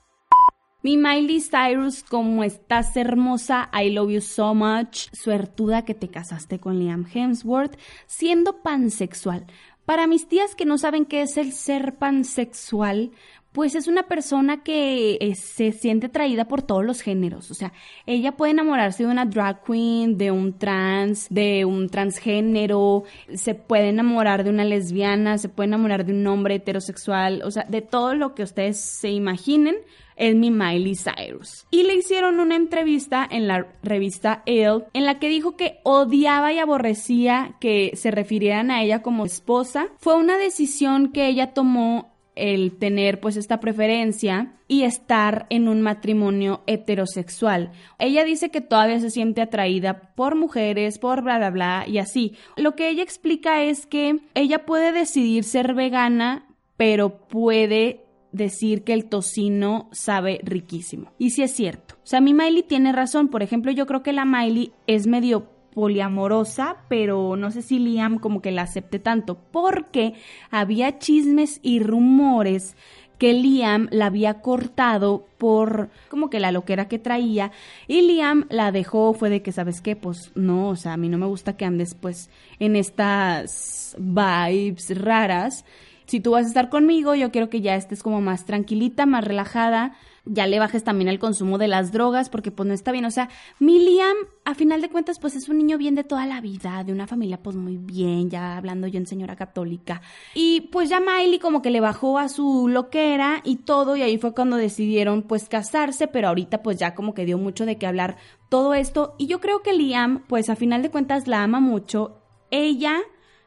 Mi 0.83 0.97
Miley 0.97 1.43
Cyrus, 1.43 2.03
como 2.03 2.43
estás 2.43 2.97
hermosa, 2.97 3.69
I 3.75 3.91
love 3.91 4.13
you 4.13 4.23
so 4.23 4.55
much. 4.55 5.09
Suertuda 5.13 5.85
que 5.85 5.93
te 5.95 6.09
casaste 6.09 6.59
con 6.59 6.79
Liam 6.79 7.05
Hemsworth, 7.13 7.77
siendo 8.07 8.63
pansexual. 8.63 9.45
Para 9.85 10.07
mis 10.07 10.27
tías 10.27 10.55
que 10.55 10.65
no 10.65 10.79
saben 10.79 11.05
qué 11.05 11.21
es 11.21 11.37
el 11.37 11.53
ser 11.53 11.97
pansexual, 11.97 13.11
pues 13.53 13.75
es 13.75 13.89
una 13.89 14.05
persona 14.05 14.63
que 14.63 15.19
eh, 15.21 15.35
se 15.35 15.73
siente 15.73 16.07
atraída 16.07 16.47
por 16.47 16.63
todos 16.63 16.85
los 16.85 17.01
géneros. 17.01 17.51
O 17.51 17.55
sea, 17.55 17.73
ella 18.07 18.33
puede 18.33 18.53
enamorarse 18.53 19.05
de 19.05 19.11
una 19.11 19.27
drag 19.27 19.65
queen, 19.65 20.17
de 20.17 20.31
un 20.31 20.57
trans, 20.57 21.27
de 21.31 21.65
un 21.65 21.89
transgénero, 21.89 23.05
se 23.35 23.55
puede 23.55 23.89
enamorar 23.89 24.45
de 24.45 24.51
una 24.51 24.65
lesbiana, 24.65 25.39
se 25.39 25.49
puede 25.49 25.69
enamorar 25.69 26.05
de 26.05 26.13
un 26.13 26.27
hombre 26.27 26.57
heterosexual, 26.57 27.43
o 27.45 27.51
sea, 27.51 27.65
de 27.69 27.83
todo 27.83 28.15
lo 28.15 28.35
que 28.35 28.43
ustedes 28.43 28.79
se 28.79 29.11
imaginen 29.11 29.77
es 30.21 30.37
mi 30.37 30.51
Miley 30.51 30.95
Cyrus. 30.97 31.67
Y 31.71 31.85
le 31.85 31.95
hicieron 31.95 32.41
una 32.41 32.55
entrevista 32.55 33.27
en 33.29 33.49
la 33.49 33.67
revista 33.83 34.43
Elle 34.45 34.85
en 34.93 35.07
la 35.07 35.19
que 35.19 35.31
dijo 35.31 35.57
que 35.57 35.81
odiaba 35.83 36.53
y 36.53 36.59
aborrecía 36.59 37.57
que 37.59 37.93
se 37.95 38.11
refirieran 38.11 38.71
a 38.71 38.83
ella 38.83 39.01
como 39.01 39.25
esposa. 39.25 39.87
Fue 39.97 40.17
una 40.17 40.37
decisión 40.37 41.11
que 41.11 41.27
ella 41.27 41.55
tomó 41.55 42.10
el 42.41 42.77
tener 42.79 43.21
pues 43.21 43.37
esta 43.37 43.61
preferencia 43.61 44.55
y 44.67 44.83
estar 44.83 45.47
en 45.51 45.69
un 45.69 45.83
matrimonio 45.83 46.63
heterosexual. 46.67 47.73
Ella 47.99 48.25
dice 48.25 48.51
que 48.51 48.61
todavía 48.61 49.01
se 49.01 49.11
siente 49.11 49.43
atraída 49.43 50.15
por 50.15 50.37
mujeres, 50.37 50.99
por 50.99 51.23
bla 51.23 51.39
bla 51.39 51.51
bla 51.51 51.85
y 51.87 51.99
así. 51.99 52.35
Lo 52.57 52.75
que 52.77 52.89
ella 52.89 53.03
explica 53.03 53.63
es 53.63 53.87
que 53.87 54.21
ella 54.35 54.65
puede 54.65 54.93
decidir 54.93 55.45
ser 55.45 55.75
vegana, 55.75 56.47
pero 56.77 57.29
puede 57.29 58.05
decir 58.33 58.85
que 58.85 58.93
el 58.93 59.07
tocino 59.07 59.89
sabe 59.93 60.41
riquísimo. 60.43 61.13
Y 61.19 61.31
si 61.31 61.43
es 61.43 61.53
cierto. 61.53 61.97
O 61.97 62.07
sea, 62.07 62.21
mi 62.21 62.35
Miley 62.35 62.63
tiene 62.63 62.93
razón. 62.93 63.29
Por 63.29 63.43
ejemplo, 63.43 63.73
yo 63.73 63.87
creo 63.87 64.03
que 64.03 64.13
la 64.13 64.25
Miley 64.25 64.73
es 64.87 65.07
medio 65.07 65.51
poliamorosa, 65.75 66.79
pero 66.89 67.37
no 67.37 67.51
sé 67.51 67.63
si 67.63 67.79
Liam 67.79 68.19
como 68.19 68.43
que 68.43 68.51
la 68.51 68.63
acepte 68.63 68.99
tanto, 68.99 69.39
porque 69.51 70.15
había 70.51 70.99
chismes 70.99 71.61
y 71.63 71.81
rumores 71.81 72.77
que 73.19 73.35
Liam 73.35 73.89
la 73.91 74.07
había 74.07 74.41
cortado 74.41 75.27
por 75.37 75.91
como 76.09 76.31
que 76.31 76.41
la 76.41 76.53
loquera 76.53 76.89
que 76.89 76.99
traía 76.99 77.53
y 77.87 78.01
Liam 78.01 78.47
la 78.49 78.73
dejó, 78.73 79.13
fue 79.13 79.29
de 79.29 79.43
que, 79.43 79.53
¿sabes 79.53 79.83
qué? 79.83 79.95
Pues 79.95 80.33
no, 80.35 80.69
o 80.69 80.77
sea, 80.77 80.95
a 80.95 80.97
mí 80.97 81.09
no 81.09 81.19
me 81.19 81.27
gusta 81.27 81.57
que 81.57 81.67
andes 81.67 81.95
pues 81.95 82.31
en 82.59 82.77
estas 82.77 83.95
vibes 83.99 84.99
raras 84.99 85.65
si 86.11 86.19
tú 86.19 86.33
vas 86.33 86.45
a 86.47 86.49
estar 86.49 86.71
conmigo, 86.71 87.15
yo 87.15 87.31
quiero 87.31 87.49
que 87.51 87.61
ya 87.61 87.77
estés 87.77 88.03
como 88.03 88.21
más 88.21 88.45
tranquilita, 88.45 89.07
más 89.07 89.23
relajada, 89.23 89.95
ya 90.25 90.47
le 90.47 90.59
bajes 90.59 90.85
también 90.85 91.09
el 91.09 91.19
consumo 91.19 91.59
de 91.59 91.69
las 91.69 91.93
drogas, 91.93 92.29
porque 92.29 92.51
pues 92.51 92.67
no 92.67 92.75
está 92.75 92.93
bien. 92.93 93.05
O 93.05 93.11
sea, 93.11 93.29
mi 93.59 93.79
Liam, 93.79 94.17
a 94.45 94.55
final 94.55 94.81
de 94.81 94.89
cuentas, 94.89 95.19
pues 95.19 95.37
es 95.37 95.49
un 95.49 95.59
niño 95.59 95.79
bien 95.79 95.95
de 95.95 96.05
toda 96.05 96.27
la 96.27 96.41
vida, 96.41 96.85
de 96.85 96.93
una 96.93 97.07
familia 97.07 97.43
pues 97.43 97.57
muy 97.57 97.77
bien, 97.77 98.31
ya 98.31 98.57
hablando 98.57 98.87
yo 98.87 98.99
en 98.99 99.07
señora 99.07 99.37
católica. 99.37 100.03
Y 100.35 100.63
pues 100.73 100.89
ya 100.89 101.01
Miley 101.01 101.39
como 101.39 101.63
que 101.63 101.71
le 101.71 101.81
bajó 101.81 102.19
a 102.19 102.29
su 102.29 102.69
loquera 102.69 103.41
y 103.45 103.57
todo, 103.57 103.97
y 103.97 104.03
ahí 104.03 104.19
fue 104.19 104.35
cuando 104.35 104.57
decidieron 104.57 105.23
pues 105.23 105.49
casarse, 105.49 106.07
pero 106.07 106.29
ahorita 106.29 106.63
pues 106.63 106.79
ya 106.79 106.95
como 106.95 107.15
que 107.15 107.25
dio 107.25 107.39
mucho 107.39 107.67
de 107.67 107.79
qué 107.79 107.87
hablar 107.87 108.17
todo 108.49 108.75
esto. 108.75 109.15
Y 109.19 109.27
yo 109.27 109.41
creo 109.41 109.63
que 109.63 109.73
Liam, 109.73 110.25
pues 110.27 110.51
a 110.51 110.57
final 110.57 110.83
de 110.83 110.91
cuentas 110.91 111.27
la 111.27 111.43
ama 111.43 111.61
mucho. 111.61 112.17
Ella 112.51 112.99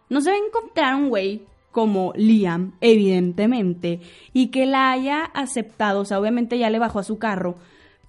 no 0.10 0.22
se 0.22 0.30
va 0.30 0.36
a 0.36 0.40
encontrar 0.40 0.96
un 0.96 1.10
güey 1.10 1.46
como 1.74 2.14
Liam, 2.16 2.76
evidentemente, 2.80 4.00
y 4.32 4.48
que 4.48 4.66
la 4.66 4.92
haya 4.92 5.26
aceptado, 5.26 6.00
o 6.00 6.06
sea, 6.06 6.22
obviamente 6.22 6.58
ya 6.58 6.70
le 6.70 6.80
bajó 6.80 7.00
a 7.00 7.04
su 7.04 7.18
carro, 7.18 7.56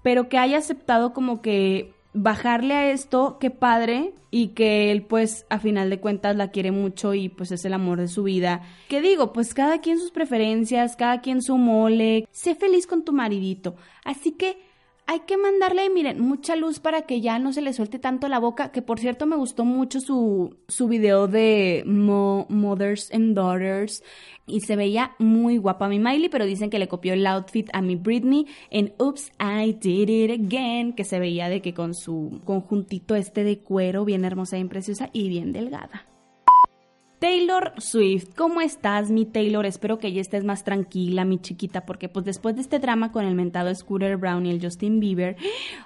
pero 0.03 0.29
que 0.29 0.39
haya 0.39 0.59
aceptado 0.59 1.13
como 1.13 1.43
que 1.43 1.93
bajarle 2.13 2.75
a 2.75 2.93
esto, 2.93 3.39
qué 3.41 3.51
padre, 3.51 4.13
y 4.31 4.49
que 4.49 4.91
él 4.93 5.03
pues 5.03 5.47
a 5.49 5.59
final 5.59 5.91
de 5.91 6.01
cuentas 6.01 6.37
la 6.37 6.51
quiere 6.51 6.73
mucho 6.73 7.15
y 7.15 7.29
pues 7.29 7.53
es 7.53 7.65
el 7.65 7.73
amor 7.73 8.01
de 8.01 8.09
su 8.09 8.25
vida. 8.25 8.63
¿Qué 8.89 9.01
digo? 9.01 9.33
Pues 9.33 9.55
cada 9.55 9.81
quien 9.81 9.99
sus 9.99 10.11
preferencias, 10.11 10.97
cada 10.97 11.21
quien 11.21 11.41
su 11.41 11.57
mole, 11.57 12.29
sé 12.33 12.55
feliz 12.55 12.87
con 12.87 13.05
tu 13.05 13.13
maridito. 13.13 13.77
Así 14.05 14.33
que 14.33 14.59
hay 15.07 15.21
que 15.21 15.37
mandarle, 15.37 15.91
miren, 15.91 16.21
mucha 16.21 16.57
luz 16.57 16.81
para 16.81 17.03
que 17.03 17.21
ya 17.21 17.39
no 17.39 17.53
se 17.53 17.61
le 17.61 17.73
suelte 17.73 17.99
tanto 17.99 18.29
la 18.29 18.39
boca, 18.39 18.73
que 18.73 18.83
por 18.83 18.99
cierto 18.99 19.27
me 19.27 19.37
gustó 19.37 19.65
mucho 19.65 20.01
su, 20.01 20.57
su 20.69 20.89
video 20.89 21.29
de 21.29 21.83
Mothers 21.87 23.13
and 23.13 23.35
Daughters 23.35 24.03
y 24.47 24.61
se 24.61 24.77
veía 24.77 25.15
muy 25.19 25.59
guapa 25.59 25.89
mi 25.89 25.99
Miley, 25.99 26.29
pero 26.29 26.47
dicen 26.47 26.71
que 26.71 26.79
le 26.79 26.89
copió 26.89 27.13
el 27.13 27.27
outfit 27.27 27.69
a 27.73 27.83
mi 27.83 27.97
Britney 27.97 28.47
en 28.71 28.95
Oops, 28.99 29.33
I 29.39 29.75
Did 29.75 30.09
It 30.09 30.31
Again, 30.31 30.95
que 30.95 31.05
se 31.05 31.19
veía 31.19 31.49
de 31.49 31.61
que 31.61 31.75
con 31.75 31.95
su 31.95 32.41
conjuntito 32.45 33.15
este 33.15 33.45
de 33.45 33.59
cuero 33.59 34.05
bien 34.05 34.25
hermosa, 34.25 34.59
y 34.59 34.65
preciosa 34.65 35.11
y 35.13 35.29
bien 35.29 35.53
delgada. 35.53 36.14
Taylor 37.25 37.73
Swift, 37.79 38.35
¿cómo 38.37 38.61
estás, 38.61 39.11
mi 39.11 39.25
Taylor? 39.25 39.65
Espero 39.65 39.99
que 39.99 40.13
ya 40.13 40.21
estés 40.21 40.45
más 40.45 40.63
tranquila, 40.63 41.25
mi 41.25 41.39
chiquita, 41.39 41.87
porque 41.87 42.11
pues 42.11 42.27
después 42.27 42.55
de 42.55 42.61
este 42.61 42.81
drama 42.81 43.13
con 43.13 43.25
el 43.25 43.35
mentado 43.35 43.75
Scooter 43.75 44.19
Brown 44.19 44.45
y 44.45 44.51
el 44.51 44.63
Justin 44.63 45.01
Bieber, 45.01 45.35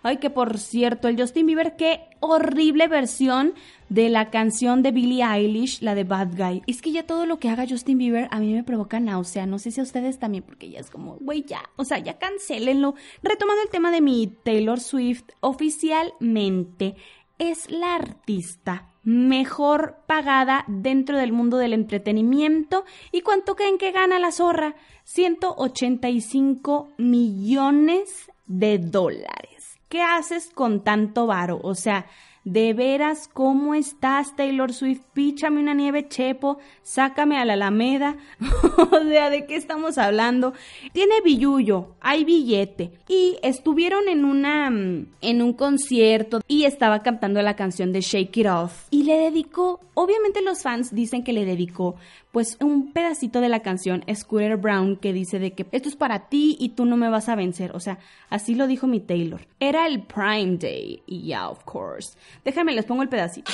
ay, 0.03 0.17
que 0.17 0.31
por 0.31 0.59
cierto, 0.59 1.07
el 1.07 1.17
Justin 1.17 1.47
Bieber, 1.47 1.77
qué 1.77 2.01
horrible 2.19 2.89
versión 2.89 3.55
de 3.89 4.09
la 4.09 4.31
canción 4.31 4.83
de 4.83 4.91
Billie 4.91 5.23
Eilish, 5.23 5.81
la 5.81 5.95
de 5.95 6.03
Bad 6.03 6.37
Guy. 6.37 6.65
Es 6.67 6.83
que 6.83 6.91
ya 6.91 7.07
todo 7.07 7.25
lo 7.25 7.39
que 7.39 7.51
haga 7.51 7.69
Justin 7.69 7.99
Bieber 7.99 8.27
a 8.33 8.41
mí 8.41 8.53
me 8.53 8.65
provoca 8.65 8.99
náusea, 8.99 9.47
no 9.47 9.61
sé 9.61 9.71
si 9.71 9.79
a 9.79 9.85
ustedes 9.85 10.19
también, 10.19 10.43
porque 10.43 10.69
ya 10.69 10.81
es 10.81 10.91
como, 10.91 11.19
güey, 11.21 11.45
ya, 11.45 11.63
o 11.77 11.85
sea, 11.85 12.01
ya 12.01 12.19
cancelenlo. 12.19 12.97
Retomando 13.23 13.63
el 13.63 13.71
tema 13.71 13.93
de 13.93 14.01
mi 14.01 14.27
Taylor 14.27 14.81
Swift, 14.81 15.23
oficialmente 15.39 16.97
es 17.39 17.71
la 17.71 17.95
artista 17.95 18.89
mejor 19.05 19.97
pagada 20.07 20.65
dentro 20.67 21.19
del 21.19 21.33
mundo 21.33 21.57
del 21.57 21.73
entretenimiento. 21.73 22.85
¿Y 23.13 23.23
cuánto 23.23 23.57
creen 23.57 23.79
que 23.79 23.93
gana 23.93 24.19
la 24.19 24.33
zorra? 24.33 24.75
185 25.05 26.91
millones 26.99 28.31
de 28.47 28.79
dólares. 28.79 29.79
¿Qué 29.89 30.03
haces 30.03 30.51
con 30.51 30.85
tanto 30.85 31.27
varo? 31.27 31.61
O 31.63 31.75
sea, 31.75 32.07
de 32.53 32.73
veras, 32.73 33.29
¿cómo 33.33 33.75
estás, 33.75 34.35
Taylor 34.35 34.73
Swift? 34.73 35.03
Píchame 35.13 35.61
una 35.61 35.75
nieve, 35.75 36.09
Chepo, 36.09 36.59
sácame 36.83 37.37
a 37.37 37.45
la 37.45 37.53
Alameda. 37.53 38.17
o 38.91 39.03
sea, 39.03 39.29
¿de 39.29 39.45
qué 39.47 39.57
estamos 39.57 39.99
hablando? 39.99 40.55
Tiene 40.93 41.21
billuyo, 41.23 41.89
hay 42.01 42.25
billete. 42.25 42.93
Y 43.07 43.37
estuvieron 43.43 44.09
en 44.09 44.25
una 44.25 44.69
en 44.69 45.43
un 45.43 45.53
concierto 45.53 46.41
y 46.49 46.65
estaba 46.65 47.03
cantando 47.03 47.43
la 47.43 47.55
canción 47.55 47.93
de 47.93 48.01
Shake 48.01 48.37
It 48.39 48.47
Off. 48.47 48.87
Y 48.91 49.03
le 49.03 49.19
dedicó, 49.19 49.81
obviamente 49.95 50.41
los 50.41 50.63
fans 50.63 50.95
dicen 50.95 51.25
que 51.25 51.35
le 51.35 51.45
dedicó 51.45 51.97
pues 52.33 52.57
un 52.61 52.93
pedacito 52.93 53.41
de 53.41 53.49
la 53.49 53.61
canción 53.61 54.05
Scooter 54.15 54.57
Brown 54.57 54.97
que 54.97 55.13
dice 55.13 55.39
de 55.39 55.53
que 55.53 55.67
esto 55.73 55.89
es 55.89 55.97
para 55.97 56.29
ti 56.29 56.57
y 56.61 56.71
tú 56.71 56.85
no 56.85 56.97
me 56.97 57.09
vas 57.09 57.29
a 57.29 57.35
vencer. 57.35 57.75
O 57.75 57.81
sea, 57.81 57.99
así 58.29 58.55
lo 58.55 58.67
dijo 58.67 58.87
mi 58.87 59.01
Taylor. 59.01 59.47
Era 59.61 59.87
el 59.87 60.03
Prime 60.03 60.57
Day 60.59 61.03
y 61.07 61.27
ya, 61.27 61.49
of 61.49 61.65
course. 61.65 62.17
Déjame, 62.45 62.75
les 62.75 62.85
pongo 62.85 63.03
el 63.03 63.09
pedacito. 63.09 63.53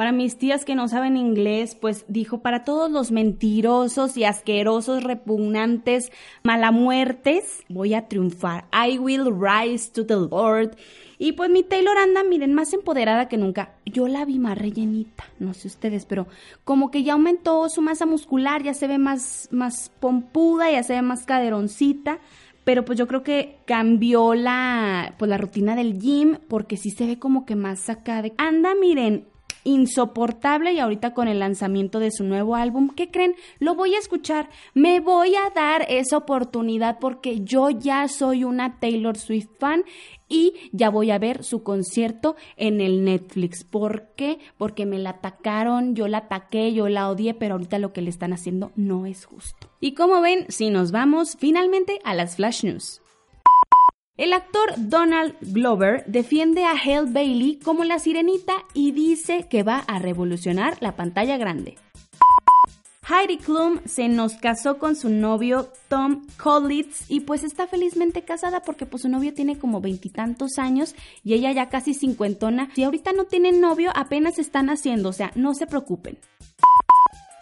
Para 0.00 0.12
mis 0.12 0.38
tías 0.38 0.64
que 0.64 0.74
no 0.74 0.88
saben 0.88 1.18
inglés, 1.18 1.74
pues 1.74 2.06
dijo 2.08 2.40
para 2.40 2.64
todos 2.64 2.90
los 2.90 3.10
mentirosos 3.10 4.16
y 4.16 4.24
asquerosos, 4.24 5.04
repugnantes, 5.04 6.10
malamuertes, 6.42 7.64
voy 7.68 7.92
a 7.92 8.08
triunfar. 8.08 8.64
I 8.72 8.96
will 8.96 9.30
rise 9.30 9.92
to 9.92 10.06
the 10.06 10.16
Lord. 10.16 10.78
Y 11.22 11.32
pues 11.32 11.50
mi 11.50 11.62
Taylor 11.62 11.98
anda, 11.98 12.24
miren, 12.24 12.54
más 12.54 12.72
empoderada 12.72 13.28
que 13.28 13.36
nunca. 13.36 13.74
Yo 13.84 14.08
la 14.08 14.24
vi 14.24 14.38
más 14.38 14.56
rellenita, 14.56 15.24
no 15.38 15.52
sé 15.52 15.68
ustedes, 15.68 16.06
pero 16.06 16.26
como 16.64 16.90
que 16.90 17.02
ya 17.02 17.12
aumentó 17.12 17.68
su 17.68 17.82
masa 17.82 18.06
muscular, 18.06 18.62
ya 18.62 18.72
se 18.72 18.86
ve 18.86 18.96
más, 18.96 19.46
más 19.50 19.92
pompuda, 20.00 20.72
ya 20.72 20.82
se 20.82 20.94
ve 20.94 21.02
más 21.02 21.26
caderoncita 21.26 22.20
pero 22.64 22.84
pues 22.84 22.98
yo 22.98 23.08
creo 23.08 23.22
que 23.22 23.58
cambió 23.66 24.34
la 24.34 25.14
pues 25.18 25.28
la 25.28 25.38
rutina 25.38 25.74
del 25.74 25.98
gym 25.98 26.36
porque 26.46 26.76
sí 26.76 26.90
se 26.90 27.06
ve 27.06 27.18
como 27.18 27.44
que 27.44 27.56
más 27.56 27.80
sacada. 27.80 28.28
Anda, 28.36 28.74
miren, 28.74 29.26
insoportable 29.64 30.72
y 30.72 30.78
ahorita 30.78 31.14
con 31.14 31.28
el 31.28 31.38
lanzamiento 31.38 31.98
de 31.98 32.10
su 32.10 32.24
nuevo 32.24 32.56
álbum, 32.56 32.90
¿qué 32.90 33.10
creen? 33.10 33.34
Lo 33.58 33.74
voy 33.74 33.94
a 33.94 33.98
escuchar, 33.98 34.48
me 34.74 35.00
voy 35.00 35.34
a 35.34 35.50
dar 35.54 35.86
esa 35.88 36.16
oportunidad 36.16 36.98
porque 36.98 37.40
yo 37.40 37.70
ya 37.70 38.08
soy 38.08 38.44
una 38.44 38.78
Taylor 38.80 39.16
Swift 39.16 39.48
fan 39.58 39.84
y 40.28 40.54
ya 40.72 40.88
voy 40.88 41.10
a 41.10 41.18
ver 41.18 41.44
su 41.44 41.62
concierto 41.62 42.36
en 42.56 42.80
el 42.80 43.04
Netflix. 43.04 43.64
¿Por 43.64 44.14
qué? 44.16 44.38
Porque 44.56 44.86
me 44.86 44.98
la 44.98 45.10
atacaron, 45.10 45.94
yo 45.94 46.08
la 46.08 46.18
ataqué, 46.18 46.72
yo 46.72 46.88
la 46.88 47.10
odié, 47.10 47.34
pero 47.34 47.54
ahorita 47.54 47.78
lo 47.78 47.92
que 47.92 48.00
le 48.00 48.10
están 48.10 48.32
haciendo 48.32 48.70
no 48.76 49.06
es 49.06 49.24
justo. 49.24 49.68
Y 49.80 49.92
como 49.94 50.20
ven, 50.20 50.46
si 50.48 50.70
nos 50.70 50.92
vamos 50.92 51.36
finalmente 51.38 51.98
a 52.04 52.14
las 52.14 52.36
Flash 52.36 52.64
News. 52.64 52.99
El 54.20 54.34
actor 54.34 54.74
Donald 54.76 55.34
Glover 55.40 56.04
defiende 56.06 56.66
a 56.66 56.72
Hale 56.72 57.10
Bailey 57.10 57.58
como 57.58 57.84
la 57.84 57.98
sirenita 57.98 58.52
y 58.74 58.92
dice 58.92 59.46
que 59.48 59.62
va 59.62 59.78
a 59.78 59.98
revolucionar 59.98 60.76
la 60.80 60.94
pantalla 60.94 61.38
grande. 61.38 61.78
Heidi 63.08 63.38
Klum 63.38 63.78
se 63.86 64.10
nos 64.10 64.34
casó 64.34 64.76
con 64.76 64.94
su 64.94 65.08
novio 65.08 65.72
Tom 65.88 66.26
Collins 66.36 67.06
y 67.08 67.20
pues 67.20 67.44
está 67.44 67.66
felizmente 67.66 68.20
casada 68.20 68.60
porque 68.60 68.84
pues 68.84 69.04
su 69.04 69.08
novio 69.08 69.32
tiene 69.32 69.58
como 69.58 69.80
veintitantos 69.80 70.58
años 70.58 70.94
y 71.24 71.32
ella 71.32 71.50
ya 71.52 71.70
casi 71.70 71.94
cincuentona. 71.94 72.68
Si 72.74 72.84
ahorita 72.84 73.14
no 73.14 73.24
tienen 73.24 73.62
novio, 73.62 73.90
apenas 73.94 74.38
están 74.38 74.68
haciendo, 74.68 75.08
o 75.08 75.14
sea, 75.14 75.32
no 75.34 75.54
se 75.54 75.66
preocupen. 75.66 76.18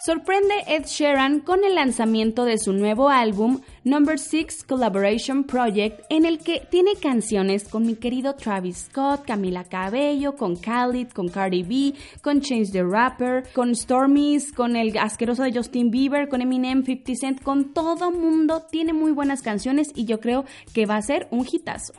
Sorprende 0.09 0.55
Ed 0.67 0.87
Sheeran 0.87 1.41
con 1.41 1.65
el 1.65 1.75
lanzamiento 1.75 2.47
de 2.47 2.57
su 2.57 2.73
nuevo 2.73 3.11
álbum 3.11 3.61
Number 3.85 4.19
6 4.19 4.65
Collaboration 4.65 5.45
Project 5.45 6.01
en 6.09 6.25
el 6.25 6.39
que 6.39 6.67
tiene 6.71 6.95
canciones 6.95 7.69
con 7.69 7.85
mi 7.85 7.95
querido 7.95 8.35
Travis 8.35 8.89
Scott, 8.89 9.27
Camila 9.27 9.65
Cabello, 9.65 10.35
con 10.35 10.57
Khalid, 10.57 11.09
con 11.09 11.29
Cardi 11.29 11.63
B, 11.63 11.93
con 12.23 12.41
Change 12.41 12.73
the 12.73 12.83
Rapper, 12.83 13.53
con 13.53 13.77
Stormies, 13.77 14.51
con 14.51 14.77
el 14.77 14.97
asqueroso 14.97 15.43
de 15.43 15.53
Justin 15.53 15.91
Bieber, 15.91 16.31
con 16.31 16.41
Eminem, 16.41 16.83
50 16.87 17.13
Cent, 17.15 17.43
con 17.43 17.75
todo 17.75 18.11
mundo. 18.11 18.63
Tiene 18.71 18.95
muy 18.95 19.13
buenas 19.13 19.43
canciones 19.43 19.89
y 19.95 20.07
yo 20.07 20.21
creo 20.21 20.47
que 20.73 20.87
va 20.87 20.97
a 20.97 21.03
ser 21.03 21.29
un 21.31 21.47
hitazo. 21.47 21.93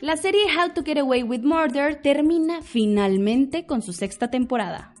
La 0.00 0.16
serie 0.16 0.46
How 0.46 0.72
to 0.72 0.82
Get 0.82 0.96
Away 0.96 1.24
with 1.24 1.42
Murder 1.42 2.00
termina 2.00 2.62
finalmente 2.62 3.66
con 3.66 3.82
su 3.82 3.92
sexta 3.92 4.30
temporada. 4.30 4.95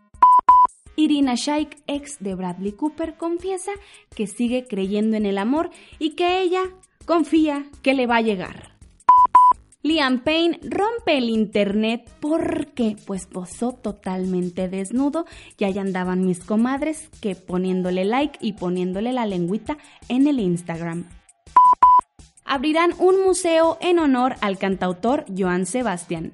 Irina 0.96 1.34
Shayk, 1.34 1.78
ex 1.86 2.18
de 2.20 2.34
Bradley 2.34 2.72
Cooper, 2.72 3.16
confiesa 3.16 3.72
que 4.14 4.26
sigue 4.26 4.66
creyendo 4.66 5.16
en 5.16 5.26
el 5.26 5.38
amor 5.38 5.70
y 5.98 6.10
que 6.10 6.40
ella 6.40 6.62
confía 7.04 7.66
que 7.82 7.94
le 7.94 8.06
va 8.06 8.16
a 8.16 8.22
llegar. 8.22 8.76
Liam 9.82 10.24
Payne 10.24 10.58
rompe 10.64 11.16
el 11.16 11.30
internet 11.30 12.10
porque 12.18 12.96
pues 13.06 13.26
posó 13.26 13.72
totalmente 13.72 14.68
desnudo 14.68 15.26
y 15.56 15.64
ahí 15.64 15.78
andaban 15.78 16.24
mis 16.26 16.40
comadres 16.40 17.08
que 17.20 17.36
poniéndole 17.36 18.04
like 18.04 18.36
y 18.40 18.54
poniéndole 18.54 19.12
la 19.12 19.26
lengüita 19.26 19.78
en 20.08 20.26
el 20.26 20.40
Instagram. 20.40 21.04
Abrirán 22.44 22.94
un 22.98 23.22
museo 23.22 23.78
en 23.80 24.00
honor 24.00 24.34
al 24.40 24.58
cantautor 24.58 25.24
Joan 25.36 25.66
Sebastián. 25.66 26.32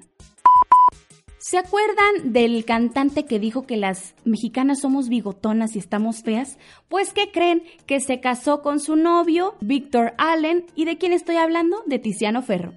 ¿Se 1.45 1.57
acuerdan 1.57 2.31
del 2.31 2.63
cantante 2.63 3.25
que 3.25 3.37
dijo 3.37 3.67
que 3.67 3.75
las 3.75 4.15
mexicanas 4.23 4.79
somos 4.79 5.09
bigotonas 5.09 5.75
y 5.75 5.79
estamos 5.79 6.23
feas? 6.23 6.57
Pues 6.87 7.11
que 7.11 7.33
creen 7.33 7.63
que 7.85 7.99
se 7.99 8.21
casó 8.21 8.61
con 8.61 8.79
su 8.79 8.95
novio, 8.95 9.55
Víctor 9.59 10.13
Allen, 10.17 10.65
y 10.73 10.85
de 10.85 10.97
quién 10.97 11.11
estoy 11.11 11.35
hablando? 11.35 11.83
De 11.85 11.99
Tiziano 11.99 12.43
Ferro. 12.43 12.75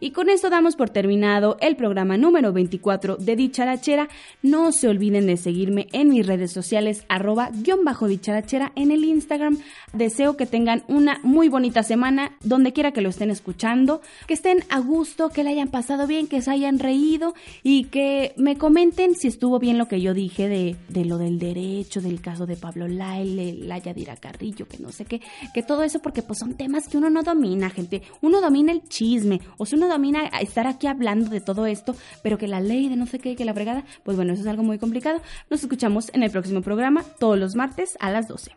Y 0.00 0.12
con 0.12 0.28
esto 0.28 0.48
damos 0.48 0.76
por 0.76 0.90
terminado 0.90 1.56
el 1.60 1.74
programa 1.74 2.16
número 2.16 2.52
24 2.52 3.16
de 3.16 3.34
Dicharachera. 3.34 4.08
No 4.42 4.70
se 4.70 4.86
olviden 4.86 5.26
de 5.26 5.36
seguirme 5.36 5.88
en 5.92 6.10
mis 6.10 6.24
redes 6.24 6.52
sociales, 6.52 7.04
arroba 7.08 7.50
guion 7.52 7.84
bajo 7.84 8.06
dicharachera 8.06 8.70
en 8.76 8.92
el 8.92 9.04
Instagram. 9.04 9.58
Deseo 9.92 10.36
que 10.36 10.46
tengan 10.46 10.84
una 10.86 11.18
muy 11.24 11.48
bonita 11.48 11.82
semana, 11.82 12.36
donde 12.44 12.72
quiera 12.72 12.92
que 12.92 13.00
lo 13.00 13.08
estén 13.08 13.30
escuchando, 13.30 14.00
que 14.28 14.34
estén 14.34 14.62
a 14.68 14.78
gusto, 14.78 15.30
que 15.30 15.42
la 15.42 15.50
hayan 15.50 15.68
pasado 15.68 16.06
bien, 16.06 16.28
que 16.28 16.42
se 16.42 16.52
hayan 16.52 16.78
reído 16.78 17.34
y 17.64 17.84
que 17.84 18.34
me 18.36 18.56
comenten 18.56 19.16
si 19.16 19.26
estuvo 19.26 19.58
bien 19.58 19.78
lo 19.78 19.88
que 19.88 20.00
yo 20.00 20.14
dije 20.14 20.48
de, 20.48 20.76
de 20.88 21.04
lo 21.06 21.18
del 21.18 21.40
derecho, 21.40 22.00
del 22.00 22.20
caso 22.20 22.46
de 22.46 22.54
Pablo 22.54 22.86
Laile, 22.86 23.54
la 23.54 23.78
Yadira 23.78 24.14
Carrillo, 24.14 24.68
que 24.68 24.78
no 24.78 24.92
sé 24.92 25.06
qué, 25.06 25.20
que 25.52 25.64
todo 25.64 25.82
eso 25.82 25.98
porque 25.98 26.22
pues 26.22 26.38
son 26.38 26.54
temas 26.54 26.86
que 26.86 26.98
uno 26.98 27.10
no 27.10 27.24
domina, 27.24 27.68
gente. 27.68 28.02
Uno 28.20 28.40
domina 28.40 28.70
el 28.70 28.82
chisme, 28.88 29.40
o 29.56 29.66
si 29.66 29.74
uno 29.74 29.87
domina 29.88 30.26
estar 30.40 30.66
aquí 30.66 30.86
hablando 30.86 31.30
de 31.30 31.40
todo 31.40 31.66
esto, 31.66 31.96
pero 32.22 32.38
que 32.38 32.48
la 32.48 32.60
ley 32.60 32.88
de 32.88 32.96
no 32.96 33.06
sé 33.06 33.18
qué, 33.18 33.36
que 33.36 33.44
la 33.44 33.54
fregada, 33.54 33.84
pues 34.04 34.16
bueno, 34.16 34.32
eso 34.32 34.42
es 34.42 34.48
algo 34.48 34.62
muy 34.62 34.78
complicado. 34.78 35.20
Nos 35.50 35.62
escuchamos 35.62 36.10
en 36.14 36.22
el 36.22 36.30
próximo 36.30 36.62
programa 36.62 37.02
todos 37.18 37.38
los 37.38 37.54
martes 37.54 37.96
a 38.00 38.10
las 38.10 38.28
12. 38.28 38.52